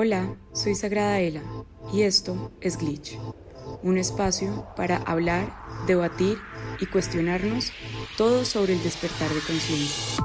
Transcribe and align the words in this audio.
Hola, 0.00 0.38
soy 0.52 0.76
Sagrada 0.76 1.18
Ela 1.18 1.42
y 1.92 2.02
esto 2.02 2.52
es 2.60 2.78
Glitch, 2.78 3.18
un 3.82 3.98
espacio 3.98 4.64
para 4.76 4.98
hablar, 4.98 5.52
debatir 5.88 6.38
y 6.78 6.86
cuestionarnos 6.86 7.72
todo 8.16 8.44
sobre 8.44 8.74
el 8.74 8.82
despertar 8.84 9.28
de 9.28 9.40
conciencia. 9.40 10.24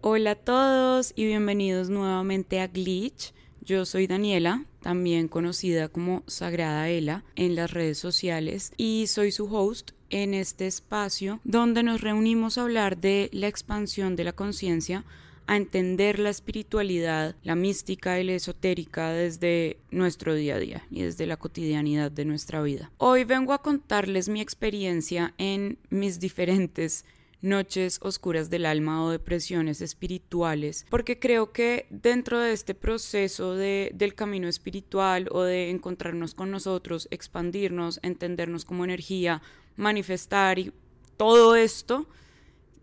Hola 0.00 0.30
a 0.30 0.34
todos 0.36 1.12
y 1.16 1.26
bienvenidos 1.26 1.90
nuevamente 1.90 2.60
a 2.60 2.66
Glitch. 2.66 3.34
Yo 3.60 3.84
soy 3.84 4.06
Daniela, 4.06 4.64
también 4.80 5.28
conocida 5.28 5.88
como 5.88 6.22
Sagrada 6.26 6.88
Ela 6.88 7.24
en 7.36 7.56
las 7.56 7.72
redes 7.72 7.98
sociales 7.98 8.72
y 8.78 9.06
soy 9.06 9.32
su 9.32 9.54
host 9.54 9.90
en 10.08 10.32
este 10.32 10.66
espacio 10.66 11.40
donde 11.44 11.82
nos 11.82 12.00
reunimos 12.00 12.56
a 12.56 12.62
hablar 12.62 12.96
de 12.96 13.28
la 13.34 13.48
expansión 13.48 14.16
de 14.16 14.24
la 14.24 14.32
conciencia 14.32 15.04
a 15.48 15.56
entender 15.56 16.18
la 16.18 16.28
espiritualidad, 16.28 17.34
la 17.42 17.56
mística 17.56 18.20
y 18.20 18.24
la 18.24 18.34
esotérica 18.34 19.10
desde 19.10 19.78
nuestro 19.90 20.34
día 20.34 20.56
a 20.56 20.58
día 20.58 20.86
y 20.90 21.02
desde 21.02 21.26
la 21.26 21.38
cotidianidad 21.38 22.12
de 22.12 22.26
nuestra 22.26 22.62
vida. 22.62 22.92
Hoy 22.98 23.24
vengo 23.24 23.54
a 23.54 23.62
contarles 23.62 24.28
mi 24.28 24.42
experiencia 24.42 25.34
en 25.38 25.78
mis 25.88 26.20
diferentes 26.20 27.06
noches 27.40 27.98
oscuras 28.02 28.50
del 28.50 28.66
alma 28.66 29.02
o 29.02 29.10
depresiones 29.10 29.80
espirituales, 29.80 30.84
porque 30.90 31.18
creo 31.18 31.50
que 31.50 31.86
dentro 31.88 32.40
de 32.40 32.52
este 32.52 32.74
proceso 32.74 33.54
de, 33.54 33.90
del 33.94 34.14
camino 34.14 34.48
espiritual 34.48 35.28
o 35.30 35.42
de 35.42 35.70
encontrarnos 35.70 36.34
con 36.34 36.50
nosotros, 36.50 37.08
expandirnos, 37.10 38.00
entendernos 38.02 38.66
como 38.66 38.84
energía, 38.84 39.40
manifestar 39.76 40.58
y 40.58 40.72
todo 41.16 41.56
esto, 41.56 42.06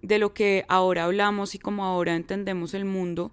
de 0.06 0.20
lo 0.20 0.34
que 0.34 0.66
ahora 0.68 1.06
hablamos 1.06 1.56
y 1.56 1.60
como 1.60 1.84
ahora 1.84 2.16
entendemos 2.16 2.74
el 2.74 2.86
mundo, 2.86 3.32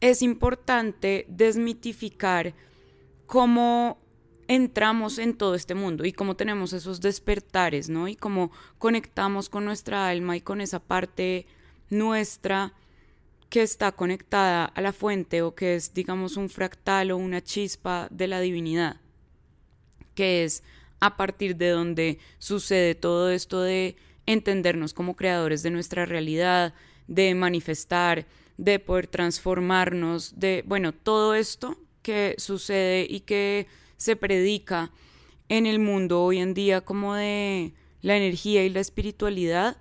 es 0.00 0.22
importante 0.22 1.26
desmitificar 1.28 2.54
cómo 3.26 3.98
entramos 4.48 5.18
en 5.18 5.36
todo 5.36 5.54
este 5.54 5.74
mundo 5.74 6.04
y 6.04 6.12
cómo 6.12 6.34
tenemos 6.34 6.72
esos 6.72 7.00
despertares, 7.00 7.88
¿no? 7.88 8.08
Y 8.08 8.16
cómo 8.16 8.50
conectamos 8.78 9.48
con 9.48 9.64
nuestra 9.64 10.08
alma 10.08 10.36
y 10.36 10.40
con 10.40 10.60
esa 10.60 10.80
parte 10.80 11.46
nuestra 11.88 12.72
que 13.48 13.62
está 13.62 13.92
conectada 13.92 14.64
a 14.64 14.80
la 14.80 14.92
fuente 14.92 15.42
o 15.42 15.54
que 15.54 15.74
es, 15.74 15.92
digamos, 15.92 16.36
un 16.36 16.48
fractal 16.48 17.10
o 17.10 17.16
una 17.16 17.42
chispa 17.42 18.08
de 18.10 18.28
la 18.28 18.40
divinidad, 18.40 19.00
que 20.14 20.44
es 20.44 20.62
a 21.00 21.16
partir 21.16 21.56
de 21.56 21.70
donde 21.70 22.18
sucede 22.38 22.94
todo 22.94 23.30
esto 23.30 23.60
de 23.60 23.96
entendernos 24.32 24.94
como 24.94 25.16
creadores 25.16 25.62
de 25.62 25.70
nuestra 25.70 26.06
realidad, 26.06 26.74
de 27.06 27.34
manifestar, 27.34 28.26
de 28.56 28.78
poder 28.78 29.06
transformarnos, 29.06 30.38
de, 30.38 30.62
bueno, 30.66 30.92
todo 30.92 31.34
esto 31.34 31.76
que 32.02 32.34
sucede 32.38 33.06
y 33.08 33.20
que 33.20 33.66
se 33.96 34.16
predica 34.16 34.90
en 35.48 35.66
el 35.66 35.78
mundo 35.78 36.22
hoy 36.22 36.38
en 36.38 36.54
día 36.54 36.80
como 36.80 37.14
de 37.14 37.74
la 38.02 38.16
energía 38.16 38.64
y 38.64 38.70
la 38.70 38.80
espiritualidad, 38.80 39.76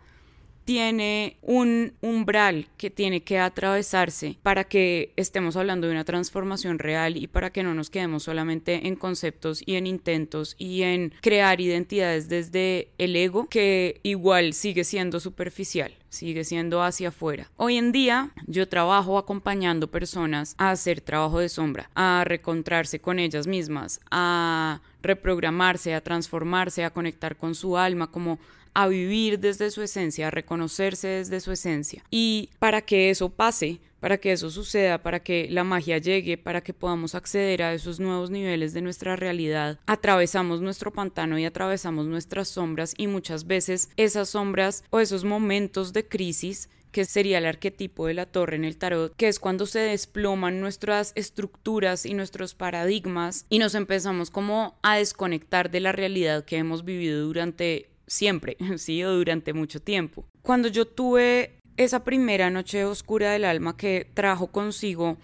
tiene 0.70 1.38
un 1.42 1.94
umbral 2.00 2.67
que 2.78 2.92
tiene 2.92 3.23
que 3.23 3.39
atravesarse 3.39 4.38
para 4.44 4.66
que 4.66 5.14
estemos 5.16 5.56
hablando 5.56 5.88
de 5.88 5.94
una 5.94 6.06
transformación 6.06 6.78
real 6.78 7.17
y 7.17 7.26
para 7.26 7.50
que 7.50 7.64
no 7.64 7.73
nos 7.73 7.89
quedemos 7.89 8.22
solamente 8.22 8.88
en 8.88 8.95
conceptos 8.95 9.64
y 9.66 9.78
en 9.78 9.88
intentos 9.88 10.56
y 10.59 10.84
en 10.84 11.16
crear 11.22 11.59
identidades 11.59 12.30
desde 12.30 12.89
el 13.00 13.16
ego 13.16 13.48
que 13.50 14.00
igual 14.03 14.53
sigue 14.53 14.84
siendo 14.84 15.20
superficial 15.20 15.92
sigue 16.09 16.43
siendo 16.43 16.83
hacia 16.83 17.09
afuera. 17.09 17.49
Hoy 17.57 17.77
en 17.77 17.91
día 17.91 18.31
yo 18.47 18.67
trabajo 18.67 19.17
acompañando 19.17 19.88
personas 19.88 20.55
a 20.57 20.71
hacer 20.71 21.02
trabajo 21.02 21.39
de 21.39 21.49
sombra, 21.49 21.89
a 21.95 22.23
recontrarse 22.25 22.99
con 22.99 23.19
ellas 23.19 23.47
mismas, 23.47 23.99
a 24.11 24.81
reprogramarse, 25.02 25.93
a 25.93 26.02
transformarse, 26.02 26.83
a 26.83 26.89
conectar 26.89 27.36
con 27.36 27.55
su 27.55 27.77
alma, 27.77 28.08
como 28.11 28.39
a 28.73 28.87
vivir 28.87 29.39
desde 29.39 29.71
su 29.71 29.81
esencia, 29.81 30.27
a 30.27 30.31
reconocerse 30.31 31.08
desde 31.08 31.39
su 31.39 31.52
esencia. 31.52 32.03
Y 32.09 32.49
para 32.59 32.81
que 32.81 33.09
eso 33.09 33.30
pase, 33.30 33.80
para 33.99 34.17
que 34.17 34.32
eso 34.32 34.49
suceda, 34.49 35.02
para 35.02 35.21
que 35.21 35.48
la 35.49 35.64
magia 35.64 35.98
llegue, 35.98 36.37
para 36.37 36.61
que 36.61 36.73
podamos 36.73 37.15
acceder 37.15 37.64
a 37.64 37.73
esos 37.73 37.99
nuevos 37.99 38.30
niveles 38.30 38.73
de 38.73 38.82
nuestra 38.82 39.15
realidad, 39.15 39.80
atravesamos 39.86 40.61
nuestro 40.61 40.92
pantano 40.92 41.37
y 41.37 41.45
atravesamos 41.45 42.08
nuestras 42.08 42.48
sombras 42.48 42.93
y 42.98 43.08
muchas 43.08 43.48
veces 43.48 43.89
esas 43.98 44.30
sombras 44.30 44.83
o 44.89 44.99
esos 44.99 45.23
momentos 45.23 45.93
de 45.93 46.08
crisis 46.08 46.70
que 46.92 47.05
sería 47.05 47.37
el 47.37 47.45
arquetipo 47.45 48.08
de 48.08 48.15
la 48.15 48.26
torre 48.26 48.55
en 48.55 48.65
el 48.65 48.77
tarot, 48.77 49.15
que 49.15 49.27
es 49.27 49.39
cuando 49.39 49.65
se 49.65 49.80
desploman 49.80 50.60
nuestras 50.60 51.11
estructuras 51.16 52.05
y 52.05 52.14
nuestros 52.14 52.55
paradigmas 52.55 53.45
y 53.49 53.60
nos 53.60 53.76
empezamos 53.76 54.31
como 54.31 54.77
a 54.81 54.98
desconectar 54.98 55.70
de 55.70 55.81
la 55.81 55.92
realidad 55.92 56.45
que 56.45 56.58
hemos 56.58 56.83
vivido 56.83 57.26
durante 57.26 57.89
siempre, 58.08 58.58
sí, 58.77 59.04
o 59.04 59.14
durante 59.14 59.54
mucho 59.54 59.80
tiempo. 59.81 60.26
Cuando 60.42 60.67
yo 60.67 60.87
tuve 60.87 61.58
esa 61.80 62.04
primera 62.04 62.50
noche 62.50 62.84
oscura 62.84 63.32
del 63.32 63.45
alma 63.45 63.78
que 63.78 64.06
trajo 64.14 64.48
consigo 64.48 65.17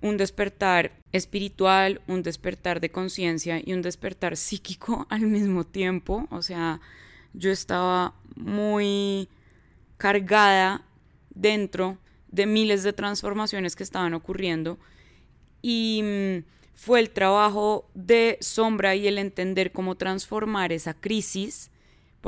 un 0.00 0.16
despertar 0.16 0.92
espiritual, 1.10 2.00
un 2.06 2.22
despertar 2.22 2.80
de 2.80 2.92
conciencia 2.92 3.60
y 3.64 3.72
un 3.72 3.82
despertar 3.82 4.36
psíquico 4.36 5.06
al 5.10 5.22
mismo 5.22 5.64
tiempo, 5.64 6.28
o 6.30 6.40
sea, 6.40 6.80
yo 7.34 7.50
estaba 7.50 8.14
muy 8.36 9.28
cargada 9.96 10.82
dentro 11.30 11.98
de 12.28 12.46
miles 12.46 12.84
de 12.84 12.92
transformaciones 12.92 13.74
que 13.74 13.82
estaban 13.82 14.14
ocurriendo 14.14 14.78
y 15.62 16.02
mm, 16.04 16.44
fue 16.74 17.00
el 17.00 17.10
trabajo 17.10 17.90
de 17.94 18.38
sombra 18.40 18.94
y 18.94 19.08
el 19.08 19.18
entender 19.18 19.72
cómo 19.72 19.96
transformar 19.96 20.70
esa 20.72 20.94
crisis 20.94 21.72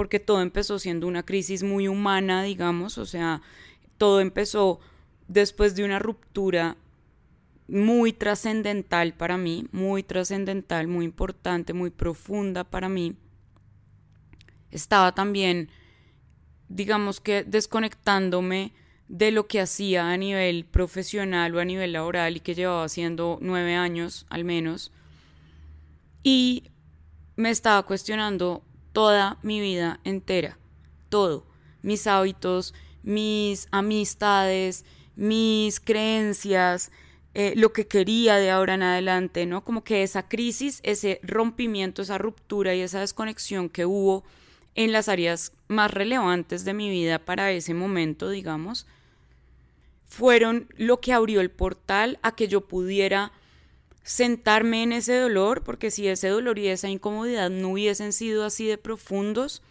porque 0.00 0.18
todo 0.18 0.40
empezó 0.40 0.78
siendo 0.78 1.06
una 1.06 1.26
crisis 1.26 1.62
muy 1.62 1.86
humana, 1.86 2.42
digamos, 2.42 2.96
o 2.96 3.04
sea, 3.04 3.42
todo 3.98 4.22
empezó 4.22 4.80
después 5.28 5.76
de 5.76 5.84
una 5.84 5.98
ruptura 5.98 6.78
muy 7.68 8.14
trascendental 8.14 9.12
para 9.12 9.36
mí, 9.36 9.66
muy 9.72 10.02
trascendental, 10.02 10.88
muy 10.88 11.04
importante, 11.04 11.74
muy 11.74 11.90
profunda 11.90 12.64
para 12.64 12.88
mí. 12.88 13.14
Estaba 14.70 15.14
también, 15.14 15.68
digamos 16.70 17.20
que, 17.20 17.44
desconectándome 17.44 18.72
de 19.08 19.32
lo 19.32 19.48
que 19.48 19.60
hacía 19.60 20.10
a 20.10 20.16
nivel 20.16 20.64
profesional 20.64 21.54
o 21.54 21.60
a 21.60 21.66
nivel 21.66 21.92
laboral 21.92 22.38
y 22.38 22.40
que 22.40 22.54
llevaba 22.54 22.84
haciendo 22.84 23.38
nueve 23.42 23.74
años 23.74 24.24
al 24.30 24.44
menos. 24.44 24.92
Y 26.22 26.70
me 27.36 27.50
estaba 27.50 27.82
cuestionando 27.82 28.64
toda 28.92 29.38
mi 29.42 29.60
vida 29.60 30.00
entera, 30.04 30.58
todo, 31.08 31.46
mis 31.82 32.06
hábitos, 32.06 32.74
mis 33.02 33.68
amistades, 33.70 34.84
mis 35.16 35.80
creencias, 35.80 36.90
eh, 37.34 37.52
lo 37.56 37.72
que 37.72 37.86
quería 37.86 38.36
de 38.36 38.50
ahora 38.50 38.74
en 38.74 38.82
adelante, 38.82 39.46
¿no? 39.46 39.64
Como 39.64 39.84
que 39.84 40.02
esa 40.02 40.28
crisis, 40.28 40.80
ese 40.82 41.20
rompimiento, 41.22 42.02
esa 42.02 42.18
ruptura 42.18 42.74
y 42.74 42.80
esa 42.80 43.00
desconexión 43.00 43.68
que 43.68 43.86
hubo 43.86 44.24
en 44.74 44.92
las 44.92 45.08
áreas 45.08 45.52
más 45.68 45.92
relevantes 45.92 46.64
de 46.64 46.74
mi 46.74 46.90
vida 46.90 47.18
para 47.18 47.52
ese 47.52 47.74
momento, 47.74 48.30
digamos, 48.30 48.86
fueron 50.06 50.66
lo 50.76 51.00
que 51.00 51.12
abrió 51.12 51.40
el 51.40 51.50
portal 51.50 52.18
a 52.22 52.34
que 52.34 52.48
yo 52.48 52.62
pudiera 52.62 53.32
sentarme 54.02 54.82
en 54.82 54.92
ese 54.92 55.16
dolor, 55.16 55.62
porque 55.62 55.90
si 55.90 56.08
ese 56.08 56.28
dolor 56.28 56.58
y 56.58 56.68
esa 56.68 56.88
incomodidad 56.88 57.50
no 57.50 57.70
hubiesen 57.70 58.12
sido 58.12 58.44
así 58.44 58.66
de 58.66 58.78
profundos, 58.78 59.62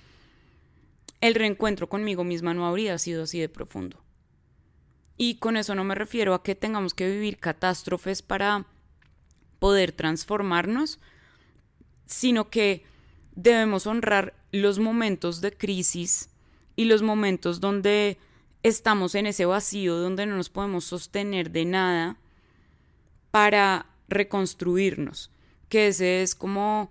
el 1.21 1.35
reencuentro 1.35 1.89
conmigo 1.89 2.23
misma 2.23 2.53
no 2.53 2.65
habría 2.65 2.97
sido 2.97 3.23
así 3.23 3.39
de 3.39 3.49
profundo. 3.49 4.01
Y 5.17 5.35
con 5.35 5.57
eso 5.57 5.75
no 5.75 5.83
me 5.83 5.95
refiero 5.95 6.33
a 6.33 6.43
que 6.43 6.55
tengamos 6.55 6.93
que 6.93 7.09
vivir 7.09 7.39
catástrofes 7.39 8.21
para 8.21 8.65
poder 9.59 9.91
transformarnos, 9.91 10.99
sino 12.05 12.49
que 12.49 12.85
debemos 13.35 13.85
honrar 13.85 14.33
los 14.51 14.79
momentos 14.79 15.41
de 15.41 15.51
crisis 15.51 16.29
y 16.75 16.85
los 16.85 17.01
momentos 17.01 17.59
donde 17.59 18.17
estamos 18.63 19.13
en 19.15 19.25
ese 19.25 19.45
vacío, 19.45 19.97
donde 19.97 20.25
no 20.25 20.37
nos 20.37 20.49
podemos 20.49 20.85
sostener 20.85 21.51
de 21.51 21.65
nada, 21.65 22.17
para 23.31 23.85
reconstruirnos, 24.09 25.31
que 25.69 25.87
ese 25.87 26.21
es 26.21 26.35
como 26.35 26.89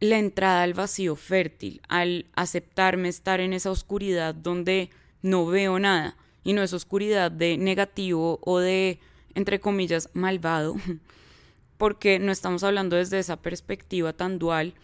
la 0.00 0.18
entrada 0.18 0.62
al 0.62 0.74
vacío 0.74 1.14
fértil, 1.16 1.80
al 1.88 2.26
aceptarme 2.34 3.08
estar 3.08 3.40
en 3.40 3.52
esa 3.52 3.70
oscuridad 3.70 4.34
donde 4.34 4.90
no 5.22 5.46
veo 5.46 5.78
nada, 5.78 6.16
y 6.44 6.52
no 6.54 6.62
es 6.62 6.72
oscuridad 6.72 7.30
de 7.30 7.56
negativo 7.56 8.40
o 8.42 8.58
de, 8.58 8.98
entre 9.34 9.60
comillas, 9.60 10.08
malvado, 10.12 10.76
porque 11.78 12.18
no 12.18 12.32
estamos 12.32 12.64
hablando 12.64 12.96
desde 12.96 13.18
esa 13.18 13.36
perspectiva 13.36 14.12
tan 14.12 14.38
dual, 14.38 14.74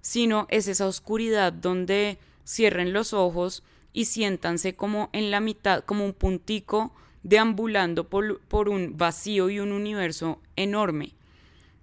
sino 0.00 0.46
es 0.50 0.68
esa 0.68 0.86
oscuridad 0.86 1.52
donde 1.52 2.18
cierren 2.46 2.92
los 2.92 3.12
ojos 3.12 3.62
y 3.92 4.06
siéntanse 4.06 4.74
como 4.74 5.08
en 5.12 5.30
la 5.30 5.40
mitad, 5.40 5.84
como 5.84 6.04
un 6.04 6.12
puntico 6.12 6.92
deambulando 7.24 8.08
por, 8.08 8.40
por 8.42 8.68
un 8.68 8.96
vacío 8.96 9.50
y 9.50 9.58
un 9.58 9.72
universo 9.72 10.40
enorme. 10.54 11.14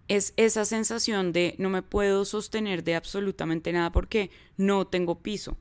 Es 0.07 0.33
esa 0.37 0.63
sensación 0.65 1.33
de 1.33 1.55
no 1.57 1.69
me 1.69 1.81
puedo 1.81 2.23
sostener 2.23 2.83
de 2.83 2.95
absolutamente 2.95 3.73
nada 3.73 3.91
porque 3.91 4.29
no 4.55 4.87
tengo 4.87 5.19
piso. 5.19 5.57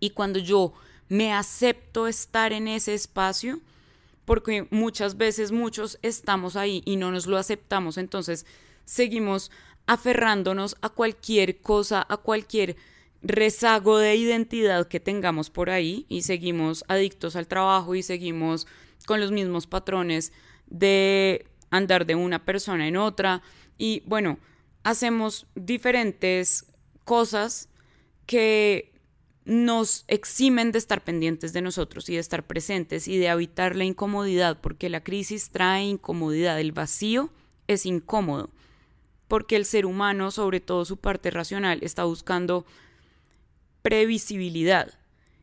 Y 0.00 0.10
cuando 0.10 0.38
yo 0.40 0.72
me 1.08 1.32
acepto 1.32 2.08
estar 2.08 2.52
en 2.52 2.66
ese 2.66 2.94
espacio, 2.94 3.60
porque 4.24 4.66
muchas 4.70 5.16
veces 5.16 5.52
muchos 5.52 5.98
estamos 6.02 6.56
ahí 6.56 6.82
y 6.84 6.96
no 6.96 7.10
nos 7.10 7.26
lo 7.26 7.36
aceptamos, 7.36 7.98
entonces 7.98 8.46
seguimos 8.84 9.50
aferrándonos 9.86 10.76
a 10.80 10.88
cualquier 10.88 11.60
cosa, 11.60 12.06
a 12.08 12.16
cualquier 12.16 12.76
rezago 13.22 13.98
de 13.98 14.16
identidad 14.16 14.88
que 14.88 15.00
tengamos 15.00 15.50
por 15.50 15.70
ahí 15.70 16.06
y 16.08 16.22
seguimos 16.22 16.84
adictos 16.88 17.36
al 17.36 17.46
trabajo 17.46 17.94
y 17.94 18.02
seguimos 18.02 18.66
con 19.06 19.20
los 19.20 19.32
mismos 19.32 19.66
patrones 19.66 20.32
de 20.66 21.46
andar 21.70 22.06
de 22.06 22.14
una 22.14 22.44
persona 22.44 22.88
en 22.88 22.96
otra. 22.96 23.42
Y 23.78 24.02
bueno, 24.06 24.38
hacemos 24.82 25.46
diferentes 25.54 26.66
cosas 27.04 27.68
que 28.26 28.92
nos 29.44 30.04
eximen 30.06 30.70
de 30.70 30.78
estar 30.78 31.02
pendientes 31.02 31.52
de 31.52 31.62
nosotros 31.62 32.08
y 32.08 32.14
de 32.14 32.20
estar 32.20 32.46
presentes 32.46 33.08
y 33.08 33.18
de 33.18 33.28
habitar 33.28 33.74
la 33.74 33.84
incomodidad, 33.84 34.60
porque 34.60 34.88
la 34.88 35.02
crisis 35.02 35.50
trae 35.50 35.84
incomodidad, 35.84 36.60
el 36.60 36.72
vacío 36.72 37.30
es 37.66 37.86
incómodo, 37.86 38.50
porque 39.26 39.56
el 39.56 39.64
ser 39.64 39.86
humano, 39.86 40.30
sobre 40.30 40.60
todo 40.60 40.84
su 40.84 40.98
parte 40.98 41.30
racional, 41.30 41.80
está 41.82 42.04
buscando 42.04 42.64
previsibilidad, 43.82 44.92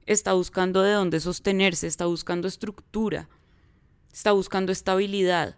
está 0.05 0.33
buscando 0.33 0.81
de 0.81 0.93
dónde 0.93 1.19
sostenerse, 1.19 1.87
está 1.87 2.05
buscando 2.05 2.47
estructura, 2.47 3.29
está 4.11 4.31
buscando 4.31 4.71
estabilidad, 4.71 5.55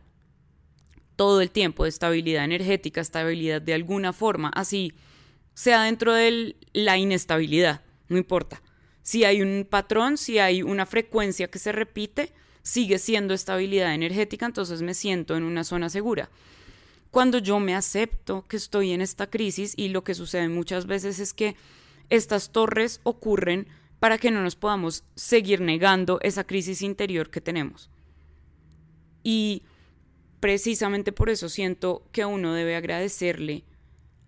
todo 1.15 1.41
el 1.41 1.51
tiempo, 1.51 1.85
estabilidad 1.85 2.43
energética, 2.43 3.01
estabilidad 3.01 3.61
de 3.61 3.73
alguna 3.73 4.11
forma, 4.11 4.49
así 4.49 4.93
sea 5.53 5.83
dentro 5.83 6.13
de 6.13 6.55
la 6.73 6.97
inestabilidad 6.97 7.81
no 8.11 8.17
importa. 8.17 8.61
Si 9.03 9.23
hay 9.23 9.41
un 9.41 9.65
patrón, 9.67 10.17
si 10.17 10.37
hay 10.37 10.61
una 10.61 10.85
frecuencia 10.85 11.49
que 11.49 11.59
se 11.59 11.71
repite, 11.71 12.33
sigue 12.61 12.99
siendo 12.99 13.33
estabilidad 13.33 13.95
energética, 13.95 14.45
entonces 14.45 14.81
me 14.81 14.93
siento 14.93 15.35
en 15.35 15.43
una 15.43 15.63
zona 15.63 15.89
segura. 15.89 16.29
Cuando 17.09 17.39
yo 17.39 17.59
me 17.59 17.73
acepto 17.73 18.45
que 18.47 18.57
estoy 18.57 18.91
en 18.91 19.01
esta 19.01 19.27
crisis 19.27 19.73
y 19.75 19.89
lo 19.89 20.03
que 20.03 20.13
sucede 20.13 20.49
muchas 20.49 20.85
veces 20.85 21.19
es 21.19 21.33
que 21.33 21.55
estas 22.11 22.51
torres 22.51 22.99
ocurren 23.01 23.67
para 23.99 24.19
que 24.19 24.29
no 24.29 24.43
nos 24.43 24.55
podamos 24.55 25.03
seguir 25.15 25.61
negando 25.61 26.19
esa 26.21 26.43
crisis 26.43 26.83
interior 26.83 27.31
que 27.31 27.41
tenemos. 27.41 27.89
Y 29.23 29.63
precisamente 30.39 31.11
por 31.11 31.29
eso 31.29 31.49
siento 31.49 32.03
que 32.11 32.25
uno 32.25 32.53
debe 32.53 32.75
agradecerle 32.75 33.63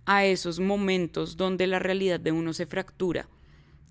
a 0.06 0.26
esos 0.26 0.60
momentos 0.60 1.38
donde 1.38 1.68
la 1.68 1.80
realidad 1.80 2.20
de 2.20 2.32
uno 2.32 2.54
se 2.54 2.66
fractura 2.66 3.28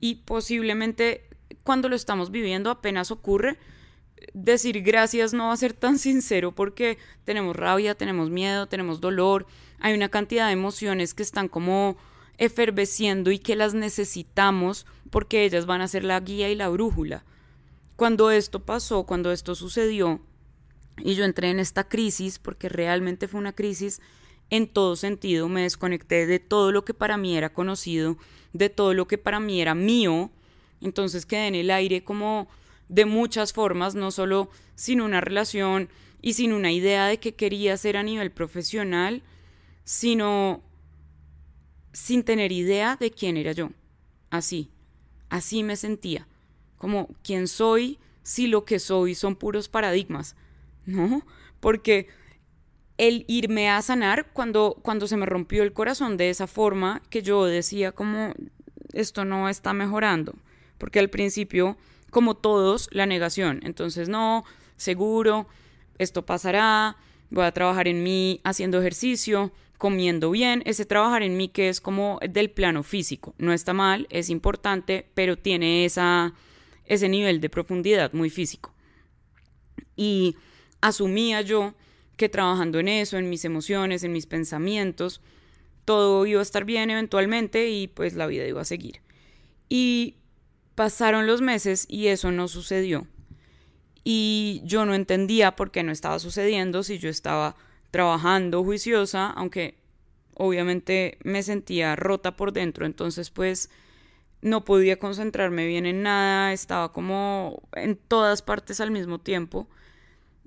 y 0.02 0.16
posiblemente 0.16 1.28
cuando 1.62 1.88
lo 1.88 1.94
estamos 1.94 2.32
viviendo 2.32 2.70
apenas 2.70 3.12
ocurre, 3.12 3.56
decir 4.34 4.82
gracias 4.82 5.32
no 5.32 5.46
va 5.46 5.52
a 5.52 5.56
ser 5.56 5.72
tan 5.72 5.98
sincero 5.98 6.52
porque 6.52 6.98
tenemos 7.24 7.54
rabia, 7.54 7.94
tenemos 7.94 8.28
miedo, 8.28 8.66
tenemos 8.66 9.00
dolor, 9.00 9.46
hay 9.78 9.94
una 9.94 10.08
cantidad 10.08 10.48
de 10.48 10.54
emociones 10.54 11.14
que 11.14 11.22
están 11.22 11.48
como 11.48 11.96
efervesciendo 12.38 13.30
y 13.30 13.38
que 13.38 13.56
las 13.56 13.74
necesitamos 13.74 14.86
porque 15.10 15.44
ellas 15.44 15.66
van 15.66 15.80
a 15.80 15.88
ser 15.88 16.04
la 16.04 16.18
guía 16.20 16.50
y 16.50 16.54
la 16.54 16.68
brújula. 16.68 17.24
Cuando 17.96 18.30
esto 18.30 18.64
pasó, 18.64 19.04
cuando 19.04 19.32
esto 19.32 19.54
sucedió 19.54 20.20
y 20.98 21.14
yo 21.14 21.24
entré 21.24 21.50
en 21.50 21.58
esta 21.58 21.88
crisis, 21.88 22.38
porque 22.38 22.68
realmente 22.68 23.28
fue 23.28 23.40
una 23.40 23.52
crisis 23.52 24.00
en 24.50 24.66
todo 24.66 24.96
sentido, 24.96 25.48
me 25.48 25.62
desconecté 25.62 26.26
de 26.26 26.38
todo 26.38 26.72
lo 26.72 26.84
que 26.84 26.94
para 26.94 27.16
mí 27.16 27.36
era 27.36 27.52
conocido, 27.52 28.18
de 28.52 28.68
todo 28.68 28.92
lo 28.92 29.06
que 29.06 29.18
para 29.18 29.40
mí 29.40 29.60
era 29.60 29.74
mío, 29.74 30.30
entonces 30.80 31.26
quedé 31.26 31.46
en 31.46 31.54
el 31.54 31.70
aire 31.70 32.04
como 32.04 32.48
de 32.88 33.06
muchas 33.06 33.52
formas, 33.52 33.94
no 33.94 34.10
solo 34.10 34.50
sin 34.74 35.00
una 35.00 35.20
relación 35.20 35.88
y 36.20 36.34
sin 36.34 36.52
una 36.52 36.72
idea 36.72 37.06
de 37.06 37.18
qué 37.18 37.34
quería 37.34 37.74
hacer 37.74 37.96
a 37.96 38.02
nivel 38.02 38.30
profesional, 38.30 39.22
sino 39.84 40.62
sin 41.92 42.22
tener 42.22 42.52
idea 42.52 42.96
de 42.96 43.10
quién 43.10 43.36
era 43.36 43.52
yo. 43.52 43.70
Así, 44.30 44.70
así 45.28 45.62
me 45.62 45.76
sentía, 45.76 46.26
como 46.76 47.08
quién 47.22 47.48
soy 47.48 47.98
si 48.22 48.46
lo 48.46 48.64
que 48.64 48.78
soy 48.78 49.14
son 49.14 49.36
puros 49.36 49.68
paradigmas, 49.68 50.36
¿no? 50.86 51.24
Porque 51.60 52.08
el 52.98 53.24
irme 53.28 53.68
a 53.68 53.82
sanar 53.82 54.32
cuando, 54.32 54.78
cuando 54.82 55.06
se 55.06 55.16
me 55.16 55.26
rompió 55.26 55.62
el 55.62 55.72
corazón 55.72 56.16
de 56.16 56.30
esa 56.30 56.46
forma 56.46 57.02
que 57.10 57.22
yo 57.22 57.44
decía 57.44 57.92
como 57.92 58.34
esto 58.92 59.24
no 59.24 59.48
está 59.48 59.72
mejorando, 59.72 60.34
porque 60.78 60.98
al 60.98 61.10
principio, 61.10 61.76
como 62.10 62.36
todos, 62.36 62.88
la 62.92 63.06
negación, 63.06 63.60
entonces 63.64 64.08
no, 64.08 64.44
seguro, 64.76 65.46
esto 65.98 66.24
pasará, 66.24 66.96
voy 67.30 67.44
a 67.44 67.52
trabajar 67.52 67.88
en 67.88 68.02
mí 68.02 68.40
haciendo 68.44 68.78
ejercicio, 68.78 69.52
comiendo 69.82 70.30
bien, 70.30 70.62
ese 70.64 70.86
trabajar 70.86 71.24
en 71.24 71.36
mí 71.36 71.48
que 71.48 71.68
es 71.68 71.80
como 71.80 72.20
del 72.30 72.52
plano 72.52 72.84
físico, 72.84 73.34
no 73.38 73.52
está 73.52 73.72
mal, 73.72 74.06
es 74.10 74.30
importante, 74.30 75.10
pero 75.14 75.36
tiene 75.36 75.84
esa, 75.84 76.34
ese 76.84 77.08
nivel 77.08 77.40
de 77.40 77.50
profundidad 77.50 78.12
muy 78.12 78.30
físico. 78.30 78.72
Y 79.96 80.36
asumía 80.80 81.40
yo 81.40 81.74
que 82.16 82.28
trabajando 82.28 82.78
en 82.78 82.86
eso, 82.86 83.18
en 83.18 83.28
mis 83.28 83.44
emociones, 83.44 84.04
en 84.04 84.12
mis 84.12 84.26
pensamientos, 84.26 85.20
todo 85.84 86.26
iba 86.26 86.38
a 86.38 86.44
estar 86.44 86.64
bien 86.64 86.88
eventualmente 86.90 87.68
y 87.68 87.88
pues 87.88 88.14
la 88.14 88.28
vida 88.28 88.46
iba 88.46 88.60
a 88.60 88.64
seguir. 88.64 89.00
Y 89.68 90.14
pasaron 90.76 91.26
los 91.26 91.40
meses 91.40 91.86
y 91.88 92.06
eso 92.06 92.30
no 92.30 92.46
sucedió. 92.46 93.08
Y 94.04 94.62
yo 94.64 94.86
no 94.86 94.94
entendía 94.94 95.56
por 95.56 95.72
qué 95.72 95.82
no 95.82 95.90
estaba 95.90 96.20
sucediendo 96.20 96.84
si 96.84 97.00
yo 97.00 97.08
estaba 97.08 97.56
trabajando 97.92 98.64
juiciosa, 98.64 99.30
aunque 99.30 99.76
obviamente 100.34 101.18
me 101.22 101.44
sentía 101.44 101.94
rota 101.94 102.36
por 102.36 102.52
dentro, 102.52 102.86
entonces 102.86 103.30
pues 103.30 103.70
no 104.40 104.64
podía 104.64 104.98
concentrarme 104.98 105.66
bien 105.66 105.86
en 105.86 106.02
nada, 106.02 106.52
estaba 106.52 106.92
como 106.92 107.62
en 107.74 107.94
todas 107.94 108.42
partes 108.42 108.80
al 108.80 108.90
mismo 108.90 109.20
tiempo 109.20 109.68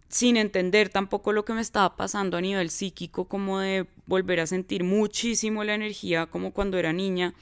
sin 0.10 0.38
entender 0.38 0.90
tampoco 0.90 1.34
lo 1.34 1.46
que 1.46 1.54
me 1.54 1.62
estaba 1.62 1.96
pasando 1.96 2.38
a 2.38 2.42
nivel 2.42 2.70
psíquico, 2.70 3.26
como 3.26 3.60
de 3.60 3.86
volver 4.06 4.40
a 4.40 4.48
sentir 4.48 4.84
muchísimo 4.84 5.64
la 5.64 5.76
energía 5.76 6.28
como 6.28 6.52
cuando 6.52 6.78
era 6.78 6.94
niña 6.94 7.34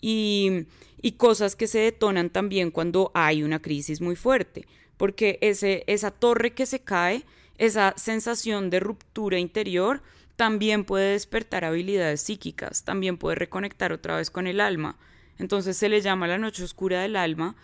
y, 0.00 0.66
y 1.00 1.12
cosas 1.12 1.56
que 1.56 1.66
se 1.66 1.78
detonan 1.78 2.30
también 2.30 2.70
cuando 2.70 3.10
hay 3.14 3.42
una 3.42 3.60
crisis 3.60 4.00
muy 4.00 4.16
fuerte, 4.16 4.66
porque 4.96 5.38
ese, 5.40 5.84
esa 5.86 6.10
torre 6.10 6.54
que 6.54 6.66
se 6.66 6.80
cae, 6.80 7.24
esa 7.62 7.94
sensación 7.96 8.70
de 8.70 8.80
ruptura 8.80 9.38
interior, 9.38 10.02
también 10.34 10.84
puede 10.84 11.12
despertar 11.12 11.64
habilidades 11.64 12.20
psíquicas, 12.20 12.82
también 12.82 13.16
puede 13.18 13.36
reconectar 13.36 13.92
otra 13.92 14.16
vez 14.16 14.32
con 14.32 14.48
el 14.48 14.60
alma. 14.60 14.98
Entonces 15.38 15.76
se 15.76 15.88
le 15.88 16.00
llama 16.00 16.26
la 16.26 16.38
noche 16.38 16.64
oscura 16.64 17.02
del 17.02 17.14
alma, 17.14 17.54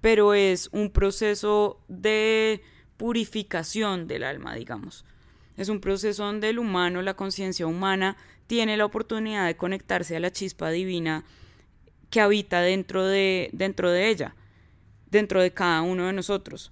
pero 0.00 0.32
es 0.34 0.68
un 0.70 0.90
proceso 0.90 1.80
de 1.88 2.62
purificación 2.96 4.06
del 4.06 4.22
alma, 4.22 4.54
digamos. 4.54 5.04
Es 5.56 5.68
un 5.68 5.80
proceso 5.80 6.24
donde 6.24 6.50
el 6.50 6.60
humano, 6.60 7.02
la 7.02 7.14
conciencia 7.14 7.66
humana, 7.66 8.16
tiene 8.46 8.76
la 8.76 8.84
oportunidad 8.84 9.46
de 9.46 9.56
conectarse 9.56 10.14
a 10.14 10.20
la 10.20 10.30
chispa 10.30 10.70
divina 10.70 11.24
que 12.10 12.20
habita 12.20 12.60
dentro 12.60 13.04
de, 13.04 13.50
dentro 13.52 13.90
de 13.90 14.08
ella, 14.08 14.36
dentro 15.10 15.42
de 15.42 15.50
cada 15.50 15.82
uno 15.82 16.06
de 16.06 16.12
nosotros. 16.12 16.70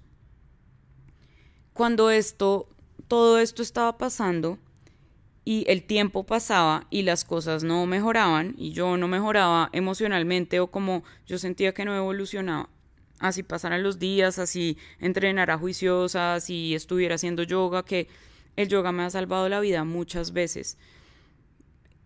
Cuando 1.77 2.09
esto, 2.09 2.69
todo 3.07 3.39
esto 3.39 3.61
estaba 3.61 3.97
pasando 3.97 4.57
y 5.45 5.63
el 5.67 5.83
tiempo 5.83 6.25
pasaba 6.25 6.87
y 6.89 7.03
las 7.03 7.23
cosas 7.23 7.63
no 7.63 7.85
mejoraban 7.85 8.53
y 8.57 8.71
yo 8.71 8.97
no 8.97 9.07
mejoraba 9.07 9.69
emocionalmente 9.71 10.59
o 10.59 10.67
como 10.67 11.03
yo 11.25 11.37
sentía 11.37 11.73
que 11.73 11.85
no 11.85 11.95
evolucionaba, 11.95 12.69
así 13.19 13.43
pasaran 13.43 13.83
los 13.83 13.97
días, 13.97 14.39
así 14.39 14.77
entrenara 14.99 15.57
juiciosa, 15.57 16.35
así 16.35 16.75
estuviera 16.75 17.15
haciendo 17.15 17.43
yoga, 17.43 17.85
que 17.85 18.09
el 18.57 18.67
yoga 18.67 18.91
me 18.91 19.03
ha 19.03 19.09
salvado 19.09 19.47
la 19.47 19.59
vida 19.59 19.83
muchas 19.83 20.33
veces. 20.33 20.77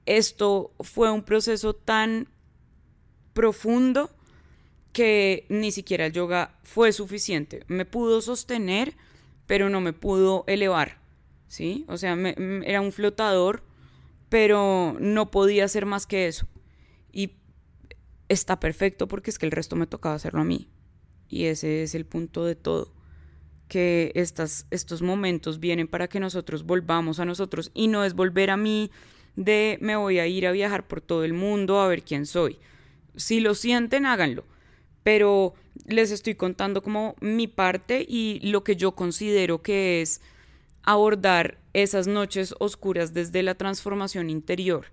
Esto 0.06 0.72
fue 0.80 1.10
un 1.10 1.24
proceso 1.24 1.74
tan 1.74 2.28
profundo 3.34 4.12
que 4.94 5.46
ni 5.50 5.72
siquiera 5.72 6.08
el 6.08 6.12
yoga 6.12 6.60
fue 6.64 6.92
suficiente. 6.92 7.64
Me 7.68 7.86
pudo 7.86 8.22
sostener, 8.22 8.96
pero 9.52 9.70
no 9.70 9.82
me 9.82 9.92
pudo 9.92 10.46
elevar, 10.48 11.02
¿sí? 11.50 11.84
O 11.90 11.98
sea, 11.98 12.14
era 12.64 12.80
un 12.80 12.94
flotador, 12.94 13.66
pero 14.30 14.96
no 14.98 15.30
podía 15.30 15.66
hacer 15.66 15.86
más 15.86 16.08
que 16.08 16.28
eso. 16.28 16.48
Y 17.12 17.34
está 18.30 18.62
perfecto 18.62 19.10
porque 19.10 19.30
es 19.30 19.38
que 19.38 19.46
el 19.46 19.52
resto 19.52 19.76
me 19.76 19.88
tocaba 19.88 20.16
hacerlo 20.16 20.40
a 20.40 20.46
mí. 20.46 20.70
Y 21.28 21.48
ese 21.48 21.84
es 21.84 21.96
el 21.96 22.06
punto 22.06 22.46
de 22.46 22.56
todo. 22.56 22.94
que 23.68 24.14
estas, 24.16 24.68
estos 24.72 25.02
momentos 25.02 25.60
vienen 25.60 25.90
para 25.90 26.08
que 26.08 26.22
nosotros 26.22 26.64
volvamos 26.64 27.20
a 27.20 27.26
nosotros 27.26 27.72
y 27.74 27.90
no 27.90 28.06
es 28.06 28.14
volver 28.14 28.52
a 28.52 28.56
mí 28.56 28.90
de 29.36 29.78
me 29.82 29.98
voy 29.98 30.20
a 30.20 30.28
ir 30.28 30.48
a 30.48 30.54
viajar 30.54 30.88
por 30.88 31.02
todo 31.02 31.26
el 31.26 31.34
mundo 31.34 31.82
a 31.82 31.90
ver 31.90 32.04
quién 32.04 32.26
soy. 32.26 32.58
Si 33.18 33.42
lo 33.42 33.54
sienten, 33.54 34.06
háganlo. 34.06 34.46
Pero 35.04 35.56
les 35.86 36.12
estoy 36.12 36.36
contando 36.36 36.82
como 36.82 37.16
mi 37.20 37.48
parte 37.48 38.06
y 38.08 38.40
lo 38.44 38.64
que 38.64 38.76
yo 38.76 38.94
considero 38.94 39.62
que 39.62 40.02
es 40.02 40.22
abordar 40.84 41.60
esas 41.74 42.08
noches 42.08 42.56
oscuras 42.60 43.14
desde 43.14 43.44
la 43.44 43.56
transformación 43.56 44.30
interior. 44.30 44.88